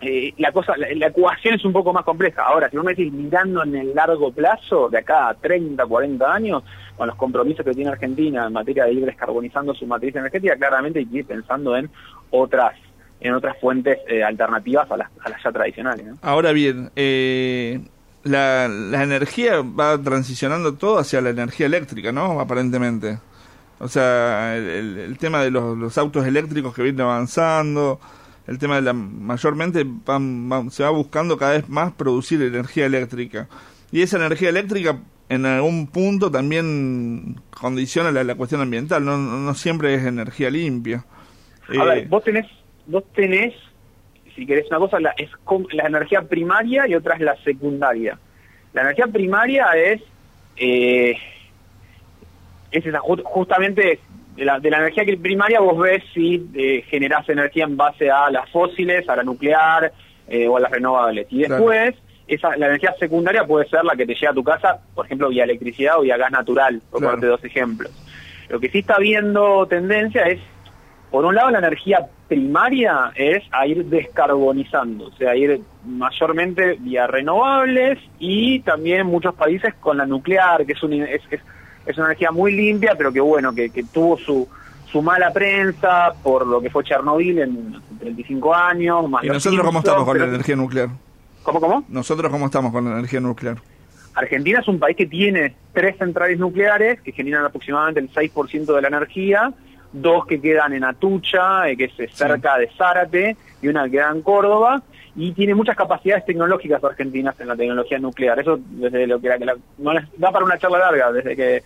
eh, 0.00 0.34
la 0.38 0.52
cosa, 0.52 0.76
la, 0.76 0.88
la 0.94 1.06
ecuación 1.06 1.54
es 1.54 1.64
un 1.64 1.72
poco 1.72 1.92
más 1.92 2.04
compleja. 2.04 2.42
Ahora, 2.42 2.68
si 2.68 2.76
vos 2.76 2.84
me 2.84 2.92
decís 2.94 3.12
mirando 3.12 3.62
en 3.62 3.74
el 3.76 3.94
largo 3.94 4.32
plazo, 4.32 4.88
de 4.88 4.98
acá 4.98 5.28
a 5.28 5.34
30, 5.34 5.86
40 5.86 6.32
años, 6.32 6.62
con 6.96 7.06
los 7.06 7.16
compromisos 7.16 7.64
que 7.64 7.72
tiene 7.72 7.90
Argentina 7.90 8.46
en 8.46 8.52
materia 8.52 8.84
de 8.84 8.92
ir 8.92 9.06
descarbonizando 9.06 9.74
su 9.74 9.86
matriz 9.86 10.14
energética, 10.14 10.56
claramente 10.56 10.98
hay 10.98 11.06
que 11.06 11.18
ir 11.18 11.26
pensando 11.26 11.76
en 11.76 11.90
otras 12.32 12.74
en 13.20 13.34
otras 13.34 13.56
fuentes 13.60 13.98
eh, 14.08 14.24
alternativas 14.24 14.90
a 14.90 14.96
las, 14.96 15.08
a 15.24 15.28
las 15.28 15.40
ya 15.44 15.52
tradicionales. 15.52 16.06
Ahora 16.22 16.50
bien, 16.50 16.90
eh, 16.96 17.80
la, 18.24 18.64
energía 19.04 19.60
va 19.62 19.96
transicionando 20.02 20.74
todo 20.74 20.98
hacia 20.98 21.20
la 21.20 21.30
energía 21.30 21.66
eléctrica, 21.66 22.10
¿no? 22.10 22.40
Aparentemente. 22.40 23.20
O 23.78 23.86
sea, 23.86 24.56
el, 24.56 24.98
el- 24.98 25.18
tema 25.18 25.40
de 25.42 25.52
los, 25.52 25.98
autos 25.98 26.26
eléctricos 26.26 26.74
que 26.74 26.82
vienen 26.82 27.02
avanzando, 27.02 28.00
el 28.48 28.58
tema 28.58 28.76
de 28.76 28.82
la... 28.82 28.92
Mayormente 28.92 29.84
van- 29.86 30.70
se 30.72 30.82
va 30.82 30.90
buscando 30.90 31.36
cada 31.36 31.52
vez 31.52 31.68
más 31.68 31.92
producir 31.92 32.42
energía 32.42 32.86
eléctrica. 32.86 33.46
Y 33.92 34.02
esa 34.02 34.16
energía 34.16 34.48
eléctrica 34.48 34.98
en 35.28 35.46
algún 35.46 35.86
punto 35.86 36.28
también 36.28 37.40
condiciona 37.50 38.10
la, 38.10 38.24
la 38.24 38.34
cuestión 38.34 38.60
ambiental, 38.62 39.04
no, 39.04 39.16
no, 39.16 39.38
no 39.38 39.54
siempre 39.54 39.94
es 39.94 40.04
energía 40.04 40.50
limpia. 40.50 41.04
A 41.78 41.84
Eh, 41.84 41.86
ver, 41.86 42.08
vos 42.08 42.22
tenés, 42.24 42.46
vos 42.86 43.04
tenés, 43.12 43.54
si 44.34 44.46
querés 44.46 44.66
una 44.68 44.78
cosa, 44.78 45.00
la, 45.00 45.14
es 45.16 45.30
la 45.72 45.86
energía 45.86 46.22
primaria 46.22 46.86
y 46.88 46.94
otra 46.94 47.14
es 47.14 47.20
la 47.20 47.36
secundaria. 47.42 48.18
La 48.72 48.82
energía 48.82 49.06
primaria 49.06 49.66
es, 49.76 50.00
eh, 50.56 51.16
es 52.70 52.86
esa, 52.86 53.00
ju- 53.00 53.22
justamente 53.24 54.00
de 54.08 54.44
la, 54.44 54.58
de 54.58 54.70
la 54.70 54.78
energía 54.78 55.04
primaria 55.20 55.60
vos 55.60 55.78
ves 55.78 56.02
si 56.14 56.50
eh, 56.54 56.82
generás 56.88 57.28
energía 57.28 57.64
en 57.64 57.76
base 57.76 58.10
a 58.10 58.30
las 58.30 58.48
fósiles, 58.50 59.08
a 59.08 59.16
la 59.16 59.22
nuclear 59.22 59.92
eh, 60.26 60.48
o 60.48 60.56
a 60.56 60.60
las 60.60 60.70
renovables. 60.70 61.26
Y 61.30 61.44
Claro. 61.44 61.54
después, 61.56 61.94
esa, 62.26 62.56
la 62.56 62.66
energía 62.66 62.94
secundaria 62.98 63.44
puede 63.44 63.68
ser 63.68 63.84
la 63.84 63.94
que 63.94 64.06
te 64.06 64.14
llega 64.14 64.30
a 64.30 64.34
tu 64.34 64.44
casa, 64.44 64.80
por 64.94 65.04
ejemplo, 65.04 65.28
vía 65.28 65.44
electricidad 65.44 65.98
o 65.98 66.02
vía 66.02 66.16
gas 66.16 66.30
natural, 66.30 66.80
por 66.90 67.00
Claro. 67.00 67.16
ponerte 67.16 67.26
dos 67.26 67.44
ejemplos. 67.44 67.92
Lo 68.48 68.58
que 68.58 68.70
sí 68.70 68.78
está 68.78 68.98
viendo 68.98 69.66
tendencia 69.66 70.22
es 70.24 70.40
por 71.12 71.24
un 71.24 71.34
lado, 71.36 71.50
la 71.50 71.58
energía 71.58 72.06
primaria 72.26 73.12
es 73.14 73.44
a 73.52 73.66
ir 73.66 73.84
descarbonizando, 73.84 75.06
o 75.06 75.12
sea, 75.12 75.36
ir 75.36 75.60
mayormente 75.86 76.76
vía 76.80 77.06
renovables 77.06 77.98
y 78.18 78.60
también 78.60 79.06
muchos 79.06 79.34
países 79.34 79.74
con 79.74 79.98
la 79.98 80.06
nuclear, 80.06 80.64
que 80.66 80.72
es, 80.72 80.82
un- 80.82 80.94
es, 80.94 81.20
es- 81.30 81.40
es 81.86 81.96
una 81.98 82.06
energía 82.06 82.30
muy 82.30 82.52
limpia, 82.52 82.94
pero 82.96 83.12
que 83.12 83.20
bueno, 83.20 83.52
que, 83.54 83.70
que 83.70 83.82
tuvo 83.84 84.16
su, 84.16 84.48
su 84.90 85.02
mala 85.02 85.32
prensa 85.32 86.12
por 86.22 86.46
lo 86.46 86.60
que 86.60 86.70
fue 86.70 86.84
Chernobyl 86.84 87.38
en 87.40 87.74
hace 87.76 87.94
35 88.00 88.54
años. 88.54 89.08
Más 89.10 89.24
¿Y 89.24 89.28
nosotros 89.28 89.60
cómo 89.60 89.80
Simpsons, 89.80 89.84
estamos 89.86 90.04
con 90.06 90.18
la 90.18 90.24
energía 90.26 90.56
nuclear? 90.56 90.88
¿Cómo, 91.42 91.60
cómo? 91.60 91.84
¿Nosotros 91.88 92.30
cómo 92.30 92.46
estamos 92.46 92.72
con 92.72 92.84
la 92.84 92.92
energía 92.92 93.20
nuclear? 93.20 93.56
Argentina 94.14 94.60
es 94.60 94.68
un 94.68 94.78
país 94.78 94.96
que 94.96 95.06
tiene 95.06 95.54
tres 95.72 95.96
centrales 95.98 96.38
nucleares 96.38 97.00
que 97.00 97.12
generan 97.12 97.44
aproximadamente 97.46 97.98
el 98.00 98.10
6% 98.12 98.74
de 98.74 98.80
la 98.82 98.88
energía, 98.88 99.52
dos 99.92 100.26
que 100.26 100.40
quedan 100.40 100.72
en 100.72 100.84
Atucha, 100.84 101.68
eh, 101.68 101.76
que 101.76 101.84
es 101.84 102.00
eh, 102.00 102.08
cerca 102.12 102.56
de 102.58 102.68
Zárate, 102.76 103.36
y 103.60 103.68
una 103.68 103.84
que 103.84 103.92
queda 103.92 104.10
en 104.10 104.22
Córdoba, 104.22 104.82
y 105.14 105.32
tiene 105.32 105.54
muchas 105.54 105.76
capacidades 105.76 106.24
tecnológicas 106.24 106.82
argentinas 106.82 107.38
en 107.40 107.48
la 107.48 107.56
tecnología 107.56 107.98
nuclear. 107.98 108.38
Eso 108.40 108.58
desde 108.70 109.06
lo 109.06 109.20
que 109.20 109.28
la, 109.28 109.38
que 109.38 109.44
la- 109.44 109.56
no 109.78 109.92
les- 109.92 110.04
da 110.18 110.30
para 110.30 110.44
una 110.44 110.58
charla 110.58 110.78
larga, 110.78 111.12
desde 111.12 111.36
que 111.36 111.62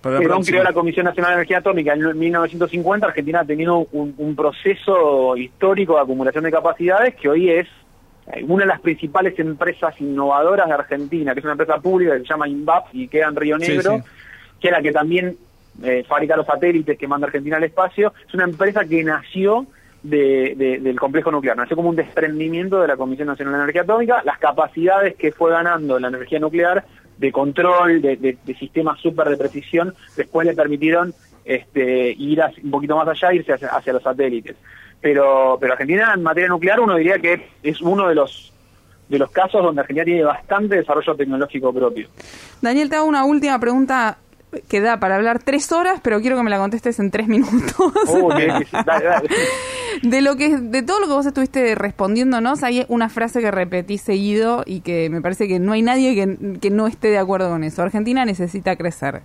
Perón 0.00 0.42
creó 0.44 0.62
la 0.62 0.72
Comisión 0.72 1.04
Nacional 1.06 1.30
de 1.32 1.34
Energía 1.38 1.58
Atómica 1.58 1.92
en 1.92 2.16
1950, 2.18 3.06
Argentina 3.06 3.40
ha 3.40 3.44
tenido 3.44 3.88
un, 3.92 4.14
un 4.16 4.36
proceso 4.36 5.36
histórico 5.36 5.96
de 5.96 6.02
acumulación 6.02 6.44
de 6.44 6.52
capacidades 6.52 7.16
que 7.16 7.28
hoy 7.28 7.50
es 7.50 7.66
eh, 8.32 8.44
una 8.46 8.62
de 8.62 8.68
las 8.68 8.80
principales 8.80 9.36
empresas 9.40 10.00
innovadoras 10.00 10.68
de 10.68 10.74
Argentina, 10.74 11.32
que 11.34 11.40
es 11.40 11.44
una 11.44 11.54
empresa 11.54 11.78
pública 11.80 12.12
que 12.12 12.20
se 12.20 12.26
llama 12.26 12.46
INVAP 12.48 12.86
y 12.94 13.08
queda 13.08 13.26
en 13.28 13.36
Río 13.36 13.58
Sí, 13.58 13.72
Negro, 13.72 13.96
sí. 13.96 14.02
que 14.60 14.68
es 14.68 14.72
la 14.72 14.82
que 14.82 14.92
también 14.92 15.36
eh, 15.82 16.04
fabrica 16.08 16.36
los 16.36 16.46
satélites 16.46 16.98
que 16.98 17.06
manda 17.08 17.26
Argentina 17.26 17.56
al 17.56 17.64
espacio. 17.64 18.12
Es 18.26 18.34
una 18.34 18.44
empresa 18.44 18.84
que 18.84 19.02
nació 19.04 19.66
de- 20.02 20.54
de- 20.56 20.78
del 20.78 20.98
complejo 20.98 21.30
nuclear, 21.30 21.56
nació 21.56 21.76
como 21.76 21.88
un 21.88 21.96
desprendimiento 21.96 22.80
de 22.80 22.88
la 22.88 22.96
Comisión 22.96 23.28
Nacional 23.28 23.54
de 23.54 23.58
Energía 23.60 23.82
Atómica. 23.82 24.22
Las 24.24 24.38
capacidades 24.38 25.16
que 25.16 25.32
fue 25.32 25.50
ganando 25.50 25.98
la 25.98 26.08
energía 26.08 26.38
nuclear 26.38 26.84
de 27.18 27.32
control, 27.32 28.00
de, 28.00 28.16
de- 28.16 28.38
de 28.44 28.54
sistemas 28.54 29.00
súper 29.00 29.28
de 29.28 29.36
precisión, 29.36 29.94
después 30.16 30.46
le 30.46 30.54
permitieron 30.54 31.12
este, 31.44 32.10
ir 32.12 32.42
a- 32.42 32.52
un 32.62 32.70
poquito 32.70 32.94
más 32.96 33.08
allá, 33.08 33.32
irse 33.32 33.52
hacia, 33.54 33.68
hacia 33.68 33.92
los 33.94 34.02
satélites. 34.02 34.54
Pero, 35.00 35.56
pero 35.60 35.72
Argentina 35.72 36.12
en 36.14 36.22
materia 36.22 36.48
nuclear 36.48 36.78
uno 36.80 36.96
diría 36.96 37.18
que 37.18 37.48
es 37.62 37.80
uno 37.80 38.08
de 38.08 38.14
los 38.14 38.52
de 39.08 39.18
los 39.18 39.30
casos 39.30 39.62
donde 39.62 39.80
Argentina 39.80 40.04
tiene 40.04 40.22
bastante 40.24 40.76
desarrollo 40.76 41.14
tecnológico 41.14 41.72
propio. 41.72 42.08
Daniel, 42.60 42.90
te 42.90 42.96
hago 42.96 43.06
una 43.06 43.24
última 43.24 43.58
pregunta 43.58 44.18
que 44.68 44.80
da 44.80 44.98
para 44.98 45.16
hablar 45.16 45.42
tres 45.42 45.72
horas, 45.72 46.00
pero 46.02 46.20
quiero 46.20 46.36
que 46.36 46.42
me 46.42 46.50
la 46.50 46.58
contestes 46.58 46.98
en 46.98 47.10
tres 47.10 47.28
minutos. 47.28 47.74
Oh. 48.08 48.28
Dale, 48.30 48.66
dale. 48.72 49.28
de 50.02 50.22
lo 50.22 50.36
que 50.36 50.56
de 50.56 50.82
todo 50.82 51.00
lo 51.00 51.06
que 51.06 51.12
vos 51.12 51.26
estuviste 51.26 51.74
respondiéndonos, 51.74 52.62
hay 52.62 52.84
una 52.88 53.08
frase 53.08 53.40
que 53.40 53.50
repetí 53.50 53.98
seguido 53.98 54.62
y 54.66 54.80
que 54.80 55.10
me 55.10 55.20
parece 55.20 55.48
que 55.48 55.58
no 55.58 55.72
hay 55.72 55.82
nadie 55.82 56.14
que, 56.14 56.58
que 56.60 56.70
no 56.70 56.86
esté 56.86 57.08
de 57.08 57.18
acuerdo 57.18 57.50
con 57.50 57.64
eso. 57.64 57.82
Argentina 57.82 58.24
necesita 58.24 58.76
crecer. 58.76 59.22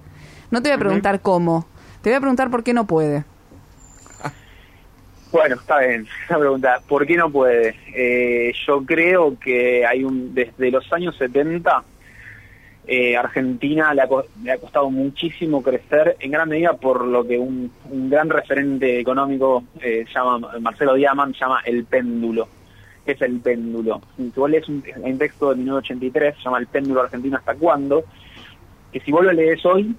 No 0.51 0.61
te 0.61 0.69
voy 0.69 0.75
a 0.75 0.79
preguntar 0.79 1.21
cómo, 1.21 1.65
te 2.01 2.09
voy 2.09 2.17
a 2.17 2.19
preguntar 2.19 2.49
por 2.49 2.63
qué 2.63 2.73
no 2.73 2.85
puede. 2.85 3.23
Bueno, 5.31 5.55
está 5.55 5.79
bien, 5.79 6.07
esa 6.25 6.37
pregunta. 6.37 6.79
¿Por 6.87 7.07
qué 7.07 7.17
no 7.17 7.31
puede? 7.31 7.75
Eh, 7.95 8.53
yo 8.67 8.85
creo 8.85 9.37
que 9.39 9.85
hay 9.85 10.03
un 10.03 10.33
desde 10.33 10.69
los 10.69 10.91
años 10.93 11.17
70 11.17 11.83
eh, 12.85 13.15
Argentina 13.15 13.93
le 13.93 14.01
ha, 14.01 14.09
le 14.43 14.51
ha 14.51 14.57
costado 14.57 14.89
muchísimo 14.89 15.63
crecer, 15.63 16.17
en 16.19 16.31
gran 16.31 16.49
medida 16.49 16.73
por 16.73 17.05
lo 17.05 17.25
que 17.25 17.39
un, 17.39 17.71
gran 18.09 18.29
referente 18.29 18.99
económico 18.99 19.63
eh, 19.79 20.05
llama 20.13 20.59
Marcelo 20.59 20.95
Diamant 20.95 21.35
llama 21.35 21.61
el 21.65 21.85
péndulo. 21.85 22.47
¿Qué 23.05 23.13
es 23.13 23.21
el 23.21 23.39
péndulo? 23.39 24.01
Si 24.17 24.31
vos 24.35 24.49
lees 24.49 24.67
un, 24.67 24.81
texto 25.17 25.49
de 25.49 25.55
1983, 25.57 26.35
se 26.35 26.41
llama 26.41 26.59
El 26.59 26.67
péndulo 26.67 27.01
argentino 27.01 27.37
hasta 27.37 27.55
cuándo, 27.55 28.03
que 28.91 28.99
si 29.01 29.11
vos 29.11 29.23
lo 29.23 29.31
lees 29.31 29.65
hoy, 29.65 29.95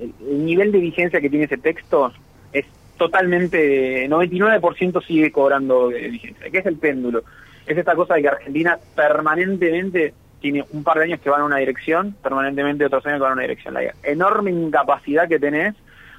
el, 0.00 0.12
el 0.28 0.44
nivel 0.44 0.72
de 0.72 0.78
vigencia 0.78 1.20
que 1.20 1.30
tiene 1.30 1.44
ese 1.44 1.58
texto 1.58 2.12
es 2.52 2.64
totalmente, 2.96 4.08
99% 4.08 5.04
sigue 5.04 5.30
cobrando 5.30 5.90
eh, 5.90 6.08
vigencia. 6.08 6.50
¿Qué 6.50 6.58
es 6.58 6.66
el 6.66 6.76
péndulo? 6.76 7.22
Es 7.66 7.76
esta 7.76 7.94
cosa 7.94 8.14
de 8.14 8.22
que 8.22 8.28
Argentina 8.28 8.78
permanentemente 8.94 10.14
tiene 10.40 10.64
un 10.70 10.84
par 10.84 10.98
de 10.98 11.04
años 11.04 11.20
que 11.20 11.30
van 11.30 11.40
en 11.40 11.46
una 11.46 11.56
dirección, 11.56 12.14
permanentemente 12.22 12.84
otros 12.84 13.04
años 13.06 13.18
que 13.18 13.22
van 13.22 13.32
en 13.32 13.38
una 13.38 13.42
dirección. 13.42 13.74
La 13.74 13.92
enorme 14.02 14.50
incapacidad 14.50 15.28
que 15.28 15.38
tenés 15.38 15.74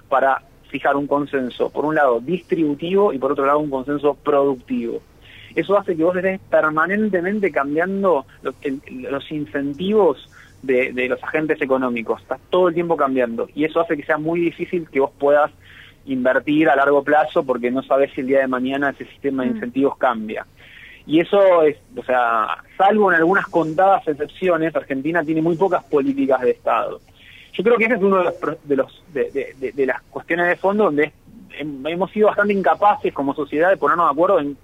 para 0.10 0.42
fijar 0.70 0.96
un 0.96 1.08
consenso, 1.08 1.70
por 1.70 1.86
un 1.86 1.96
lado 1.96 2.20
distributivo 2.20 3.14
y 3.14 3.20
por 3.20 3.32
otro 3.32 3.46
lado 3.46 3.60
un 3.60 3.70
consenso 3.70 4.16
productivo. 4.16 5.02
Eso 5.56 5.78
hace 5.78 5.96
que 5.96 6.04
vos 6.04 6.16
estés 6.16 6.40
permanentemente 6.50 7.52
cambiando 7.52 8.26
los, 8.44 9.32
incentivos 9.32 10.30
de, 10.62 10.94
de 10.94 11.08
los 11.08 11.24
agentes 11.24 11.62
económicos. 11.62 12.22
Estás 12.22 12.40
todo 12.50 12.68
el 12.68 12.76
tiempo 12.76 12.96
cambiando. 12.96 13.50
Y 13.56 13.64
eso 13.64 13.80
hace 13.80 13.98
que 13.98 14.04
sea 14.04 14.18
muy 14.18 14.40
difícil 14.40 14.88
que 14.90 15.00
vos 15.00 15.12
puedas 15.18 15.52
invertir 16.06 16.70
a 16.70 16.76
largo 16.76 17.04
plazo 17.04 17.44
porque 17.44 17.72
no 17.72 17.84
sabes 17.84 18.12
si 18.14 18.22
el 18.22 18.28
día 18.28 18.40
de 18.40 18.48
mañana 18.48 18.92
ese 18.92 19.06
sistema 19.06 19.44
de 19.44 19.50
incentivos 19.50 19.98
cambia. 19.98 20.46
Y 21.08 21.22
eso 21.22 21.64
es, 21.64 21.78
o 21.96 22.04
sea, 22.04 22.48
salvo 22.78 23.12
en 23.12 23.18
algunas 23.18 23.48
contadas 23.48 24.06
excepciones, 24.08 24.76
Argentina 24.76 25.24
tiene 25.24 25.42
muy 25.42 25.56
pocas 25.56 25.84
políticas 25.86 26.42
de 26.42 26.52
Estado. 26.52 27.00
Yo 27.54 27.64
creo 27.64 27.78
que 27.78 27.86
ese 27.86 27.94
es 27.96 28.02
uno 28.02 28.18
de 28.18 28.24
los, 28.26 28.36
de, 28.68 28.76
los 28.76 29.04
de, 29.14 29.86
las 29.86 30.02
cuestiones 30.04 30.48
de 30.50 30.56
fondo 30.58 30.84
donde 30.86 31.06
es- 31.06 31.14
hem- 31.62 31.90
hemos 31.90 32.12
sido 32.12 32.28
bastante 32.28 32.54
incapaces 32.54 33.14
como 33.14 33.34
sociedad 33.34 33.70
de 33.70 33.78
ponernos 33.78 34.06
de 34.08 34.12
acuerdo 34.12 34.40
en 34.40 34.58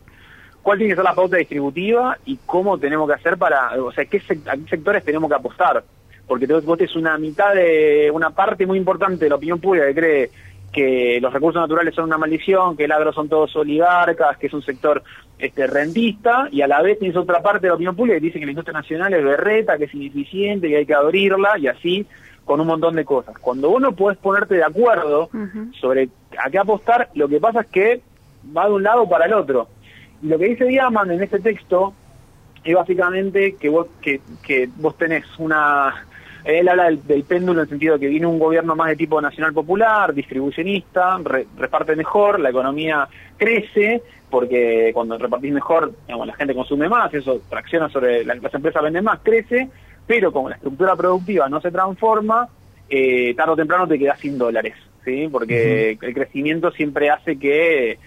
cuál 0.62 0.78
tiene 0.78 0.92
que 0.92 0.98
ser 0.98 1.06
la 1.06 1.16
pauta 1.16 1.38
distributiva 1.38 2.18
y 2.26 2.38
cómo 2.46 2.78
tenemos 2.78 3.08
que 3.08 3.16
hacer 3.16 3.38
para, 3.38 3.82
o 3.82 3.92
sea, 3.92 4.06
qué 4.06 4.18
a 4.48 4.56
qué 4.58 4.68
sectores 4.70 5.04
tenemos 5.04 5.30
que 5.30 5.36
apostar. 5.36 5.84
Porque 6.28 6.46
vos 6.46 6.78
tenés 6.78 6.96
una 6.96 7.18
mitad 7.18 7.54
de, 7.56 8.12
una 8.14 8.30
parte 8.30 8.66
muy 8.66 8.78
importante 8.78 9.26
de 9.26 9.30
la 9.30 9.36
opinión 9.36 9.60
pública 9.60 9.88
que 9.88 9.96
cree 9.96 10.30
que 10.74 11.20
los 11.22 11.32
recursos 11.32 11.62
naturales 11.62 11.94
son 11.94 12.06
una 12.06 12.18
maldición, 12.18 12.76
que 12.76 12.86
el 12.86 12.92
agro 12.92 13.14
son 13.14 13.30
todos 13.30 13.56
oligarcas, 13.56 14.38
que 14.38 14.48
es 14.48 14.54
un 14.54 14.64
sector 14.64 15.04
este 15.38 15.68
rentista, 15.68 16.48
y 16.52 16.62
a 16.62 16.68
la 16.68 16.82
vez 16.82 17.00
tienes 17.00 17.16
otra 17.16 17.42
parte 17.42 17.62
de 17.62 17.68
la 17.68 17.76
opinión 17.76 17.96
pública 17.96 18.18
que 18.18 18.26
dice 18.26 18.40
que 18.40 18.46
la 18.46 18.52
industria 18.52 18.80
nacional 18.80 19.14
es 19.14 19.24
berreta, 19.24 19.78
que 19.78 19.86
es 19.86 19.94
ineficiente, 19.94 20.68
que 20.68 20.78
hay 20.78 20.86
que 20.86 20.94
abrirla, 20.94 21.58
y 21.60 21.68
así 21.68 22.06
con 22.44 22.60
un 22.60 22.68
montón 22.68 22.96
de 22.96 23.06
cosas. 23.06 23.38
Cuando 23.38 23.70
vos 23.70 23.82
no 23.82 23.94
podés 23.94 24.18
ponerte 24.18 24.56
de 24.56 24.64
acuerdo 24.64 25.30
sobre 25.80 26.10
a 26.44 26.50
qué 26.50 26.58
apostar, 26.58 27.10
lo 27.14 27.28
que 27.28 27.40
pasa 27.40 27.62
es 27.62 27.68
que 27.68 28.02
va 28.56 28.66
de 28.68 28.74
un 28.74 28.84
lado 28.84 29.08
para 29.08 29.26
el 29.26 29.34
otro. 29.34 29.68
Y 30.22 30.28
lo 30.28 30.38
que 30.40 30.50
dice 30.50 30.66
Diamond 30.66 31.12
en 31.12 31.24
este 31.24 31.40
texto 31.40 31.94
es 32.64 32.76
básicamente 32.76 33.56
que 33.56 33.70
vos, 33.70 33.88
que, 34.02 34.22
que 34.46 34.70
vos 34.78 34.98
tenés 34.98 35.26
una... 35.38 36.06
Él 36.46 36.68
habla 36.68 36.86
del, 36.86 37.06
del 37.08 37.24
péndulo 37.24 37.60
en 37.60 37.64
el 37.64 37.70
sentido 37.70 37.94
de 37.94 38.00
que 38.02 38.08
viene 38.08 38.28
un 38.28 38.40
gobierno 38.40 38.76
más 38.76 38.90
de 38.90 38.96
tipo 38.98 39.22
nacional 39.22 39.54
popular, 39.54 40.14
distribucionista, 40.14 41.18
re- 41.24 41.48
reparte 41.58 41.96
mejor, 41.96 42.40
la 42.40 42.50
economía 42.50 43.08
crece, 43.38 44.02
porque 44.30 44.92
cuando 44.94 45.18
repartís 45.18 45.54
mejor, 45.54 45.92
digamos, 46.06 46.28
la 46.28 46.34
gente 46.34 46.54
consume 46.56 46.90
más, 46.90 47.14
eso 47.14 47.42
tracciona 47.50 47.90
sobre, 47.90 48.26
la- 48.26 48.36
las 48.36 48.54
empresas 48.54 48.84
venden 48.84 49.04
más, 49.06 49.20
crece, 49.24 49.70
pero 50.06 50.32
como 50.32 50.50
la 50.50 50.56
estructura 50.56 50.96
productiva 50.96 51.48
no 51.48 51.62
se 51.62 51.72
transforma, 51.72 52.48
eh, 52.90 53.34
tarde 53.36 53.54
o 53.54 53.56
temprano 53.56 53.88
te 53.88 53.98
quedas 53.98 54.20
sin 54.20 54.38
dólares, 54.38 54.74
¿sí? 55.06 55.28
Porque 55.32 55.98
el 56.02 56.14
crecimiento 56.14 56.72
siempre 56.72 57.10
hace 57.10 57.40
que 57.40 57.98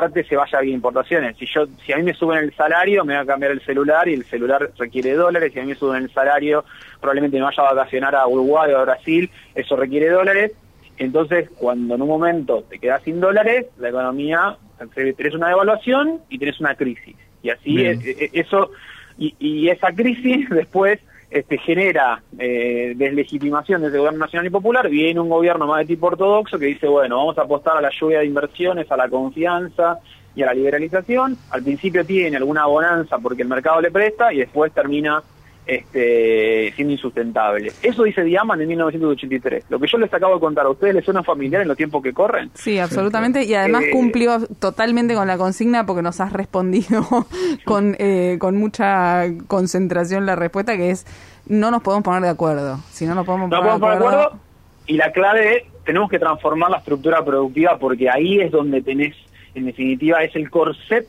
parte 0.00 0.24
se 0.24 0.36
vaya 0.36 0.60
vía 0.60 0.74
importaciones. 0.74 1.36
Si 1.36 1.46
yo, 1.46 1.66
si 1.84 1.92
a 1.92 1.96
mí 1.98 2.02
me 2.02 2.14
suben 2.14 2.38
el 2.38 2.54
salario, 2.54 3.04
me 3.04 3.14
va 3.14 3.20
a 3.20 3.26
cambiar 3.26 3.52
el 3.52 3.60
celular 3.60 4.08
y 4.08 4.14
el 4.14 4.24
celular 4.24 4.70
requiere 4.78 5.12
dólares. 5.12 5.52
Si 5.52 5.58
a 5.58 5.62
mí 5.62 5.68
me 5.68 5.74
suben 5.74 6.02
el 6.04 6.10
salario, 6.12 6.64
probablemente 7.00 7.36
me 7.36 7.42
vaya 7.44 7.62
a 7.62 7.74
vacacionar 7.74 8.14
a 8.14 8.26
Uruguay 8.26 8.72
o 8.72 8.78
a 8.78 8.84
Brasil, 8.84 9.30
eso 9.54 9.76
requiere 9.76 10.08
dólares. 10.08 10.52
Entonces, 10.98 11.50
cuando 11.58 11.94
en 11.94 12.02
un 12.02 12.08
momento 12.08 12.64
te 12.68 12.78
quedas 12.78 13.02
sin 13.02 13.20
dólares, 13.20 13.66
la 13.78 13.88
economía, 13.90 14.56
tenés 14.94 15.34
una 15.34 15.48
devaluación 15.48 16.20
y 16.28 16.38
tenés 16.38 16.58
una 16.60 16.74
crisis. 16.74 17.16
Y 17.42 17.50
así 17.50 17.84
es- 17.84 18.04
e- 18.06 18.30
eso, 18.34 18.70
y, 19.18 19.34
y 19.38 19.68
esa 19.68 19.92
crisis 19.92 20.48
después 20.50 21.00
este, 21.32 21.56
genera 21.58 22.22
eh, 22.38 22.92
deslegitimación 22.94 23.80
de 23.80 23.88
ese 23.88 23.96
gobierno 23.96 24.18
nacional 24.18 24.46
y 24.46 24.50
popular, 24.50 24.88
viene 24.90 25.18
un 25.18 25.30
gobierno 25.30 25.66
más 25.66 25.78
de 25.78 25.86
tipo 25.86 26.08
ortodoxo 26.08 26.58
que 26.58 26.66
dice, 26.66 26.86
bueno, 26.86 27.16
vamos 27.16 27.38
a 27.38 27.42
apostar 27.42 27.76
a 27.76 27.80
la 27.80 27.90
lluvia 27.90 28.18
de 28.18 28.26
inversiones, 28.26 28.90
a 28.92 28.96
la 28.98 29.08
confianza 29.08 29.98
y 30.34 30.42
a 30.42 30.46
la 30.46 30.54
liberalización. 30.54 31.38
Al 31.50 31.62
principio 31.62 32.04
tiene 32.04 32.36
alguna 32.36 32.66
bonanza 32.66 33.18
porque 33.18 33.42
el 33.42 33.48
mercado 33.48 33.80
le 33.80 33.90
presta 33.90 34.32
y 34.32 34.38
después 34.38 34.72
termina 34.72 35.22
este, 35.66 36.72
siendo 36.74 36.92
insustentable. 36.92 37.72
Eso 37.82 38.02
dice 38.02 38.22
Diamant 38.22 38.60
en 38.60 38.68
1983. 38.68 39.64
Lo 39.68 39.78
que 39.78 39.86
yo 39.86 39.98
les 39.98 40.12
acabo 40.12 40.34
de 40.34 40.40
contar 40.40 40.66
a 40.66 40.70
ustedes, 40.70 40.94
¿les 40.94 41.04
suena 41.04 41.22
familiar 41.22 41.62
en 41.62 41.68
los 41.68 41.76
tiempos 41.76 42.02
que 42.02 42.12
corren? 42.12 42.50
Sí, 42.54 42.78
absolutamente. 42.78 43.44
Y 43.44 43.54
además 43.54 43.84
Eh, 43.84 43.90
cumplió 43.90 44.46
totalmente 44.58 45.14
con 45.14 45.26
la 45.28 45.38
consigna 45.38 45.86
porque 45.86 46.02
nos 46.02 46.20
has 46.20 46.32
respondido 46.32 47.06
con, 47.64 47.96
eh, 47.98 48.36
con 48.40 48.56
mucha 48.56 49.24
concentración 49.46 50.26
la 50.26 50.36
respuesta 50.36 50.76
que 50.76 50.90
es 50.90 51.06
no 51.46 51.70
nos 51.70 51.82
podemos 51.82 52.04
poner 52.04 52.22
de 52.22 52.28
acuerdo. 52.28 52.78
Si 52.90 53.06
no 53.06 53.14
nos 53.14 53.26
podemos 53.26 53.50
No 53.50 53.56
poner 53.58 53.70
podemos 53.78 53.80
de 53.80 53.86
poner 53.86 53.98
de 53.98 54.04
acuerdo, 54.06 54.26
acuerdo. 54.26 54.42
Y 54.86 54.94
la 54.94 55.12
clave 55.12 55.56
es, 55.56 55.62
tenemos 55.84 56.10
que 56.10 56.18
transformar 56.18 56.70
la 56.70 56.78
estructura 56.78 57.24
productiva 57.24 57.78
porque 57.78 58.10
ahí 58.10 58.40
es 58.40 58.50
donde 58.50 58.82
tenés, 58.82 59.14
en 59.54 59.66
definitiva, 59.66 60.22
es 60.24 60.34
el 60.36 60.50
corset 60.50 61.06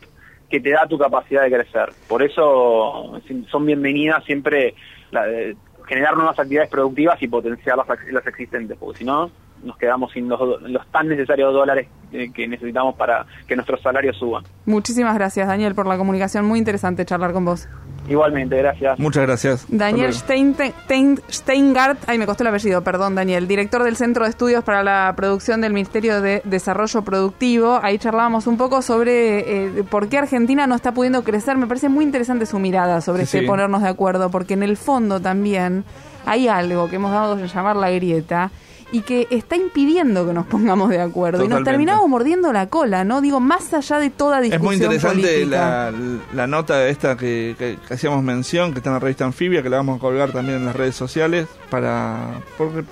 que 0.49 0.59
te 0.59 0.71
da 0.71 0.87
tu 0.87 0.97
capacidad 0.97 1.43
de 1.43 1.51
crecer. 1.51 1.89
Por 2.07 2.21
eso 2.21 3.19
son 3.49 3.65
bienvenidas 3.65 4.23
siempre 4.25 4.75
la 5.11 5.25
de 5.25 5.55
generar 5.87 6.15
nuevas 6.15 6.39
actividades 6.39 6.69
productivas 6.69 7.21
y 7.21 7.27
potenciar 7.27 7.77
las, 7.77 7.87
las 8.11 8.27
existentes, 8.27 8.77
porque 8.77 8.99
si 8.99 9.05
no 9.05 9.31
nos 9.63 9.77
quedamos 9.77 10.11
sin 10.11 10.27
los, 10.29 10.61
los 10.63 10.85
tan 10.87 11.07
necesarios 11.07 11.53
dólares 11.53 11.87
eh, 12.11 12.31
que 12.33 12.47
necesitamos 12.47 12.95
para 12.95 13.25
que 13.47 13.55
nuestros 13.55 13.81
salarios 13.81 14.17
suban. 14.17 14.43
Muchísimas 14.65 15.15
gracias, 15.15 15.47
Daniel, 15.47 15.73
por 15.75 15.87
la 15.87 15.97
comunicación. 15.97 16.45
Muy 16.45 16.59
interesante 16.59 17.05
charlar 17.05 17.33
con 17.33 17.45
vos. 17.45 17.67
Igualmente, 18.09 18.57
gracias. 18.57 18.99
Muchas 18.99 19.23
gracias. 19.23 19.65
Daniel. 19.69 20.13
Stein, 20.13 20.53
Stein- 20.57 21.21
Steingart, 21.31 21.99
ay 22.07 22.17
me 22.17 22.25
costó 22.25 22.43
el 22.43 22.47
apellido, 22.47 22.83
perdón 22.83 23.15
Daniel, 23.15 23.47
director 23.47 23.81
del 23.83 23.95
Centro 23.95 24.25
de 24.25 24.29
Estudios 24.29 24.61
para 24.65 24.83
la 24.83 25.13
Producción 25.15 25.61
del 25.61 25.71
Ministerio 25.71 26.19
de 26.21 26.41
Desarrollo 26.43 27.01
Productivo. 27.03 27.79
Ahí 27.81 27.97
charlábamos 27.97 28.45
un 28.45 28.57
poco 28.57 28.81
sobre 28.81 29.77
eh, 29.79 29.83
por 29.89 30.09
qué 30.09 30.17
Argentina 30.17 30.67
no 30.67 30.75
está 30.75 30.91
pudiendo 30.91 31.23
crecer. 31.23 31.55
Me 31.57 31.65
parece 31.67 31.87
muy 31.87 32.03
interesante 32.03 32.45
su 32.45 32.59
mirada 32.59 32.99
sobre 32.99 33.19
Sí, 33.25 33.37
este 33.37 33.39
sí. 33.41 33.45
ponernos 33.47 33.81
de 33.81 33.87
acuerdo, 33.89 34.29
porque 34.29 34.53
en 34.55 34.63
el 34.63 34.75
fondo 34.75 35.21
también 35.21 35.85
hay 36.25 36.49
algo 36.49 36.89
que 36.89 36.97
hemos 36.97 37.11
dado 37.11 37.35
a 37.35 37.45
llamar 37.45 37.77
la 37.77 37.89
grieta 37.89 38.51
y 38.93 39.01
que 39.01 39.27
está 39.31 39.57
impidiendo 39.57 40.25
que 40.25 40.31
nos 40.33 40.45
pongamos 40.45 40.89
de 40.89 41.01
acuerdo. 41.01 41.43
Y 41.43 41.47
nos 41.49 41.63
terminamos 41.63 42.07
mordiendo 42.07 42.53
la 42.53 42.67
cola, 42.69 43.03
¿no? 43.03 43.19
Digo, 43.21 43.39
más 43.41 43.73
allá 43.73 43.97
de 43.99 44.09
toda 44.11 44.37
Es 44.37 44.43
discusión 44.51 44.65
muy 44.65 44.75
interesante 44.75 45.45
la, 45.47 45.91
la 46.33 46.47
nota 46.47 46.87
esta 46.87 47.17
que, 47.17 47.55
que- 47.57 47.77
que 47.85 47.93
hacíamos 47.93 48.23
mención, 48.23 48.71
que 48.71 48.77
está 48.79 48.91
en 48.91 48.93
la 48.93 48.99
revista 48.99 49.25
Anfibia, 49.25 49.61
que 49.63 49.69
la 49.69 49.77
vamos 49.77 49.97
a 49.97 49.99
colgar 49.99 50.31
también 50.31 50.59
en 50.59 50.65
las 50.65 50.75
redes 50.75 50.95
sociales 50.95 51.47
para, 51.69 52.39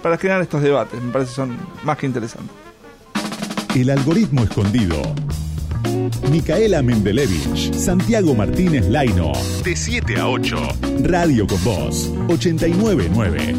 para 0.01 0.17
generar 0.17 0.41
estos 0.41 0.61
debates. 0.61 1.01
Me 1.01 1.11
parece 1.13 1.29
que 1.29 1.35
son 1.35 1.55
más 1.83 1.97
que 1.97 2.07
interesantes. 2.07 2.51
El 3.75 3.89
algoritmo 3.89 4.43
escondido. 4.43 4.99
Micaela 6.31 6.81
Mendelevich, 6.81 7.73
Santiago 7.73 8.33
Martínez 8.35 8.87
Laino, 8.89 9.31
De 9.63 9.75
7 9.75 10.19
a 10.19 10.27
8. 10.27 10.57
Radio 11.03 11.45
con 11.47 11.63
Voz, 11.63 12.11
899. 12.29 13.53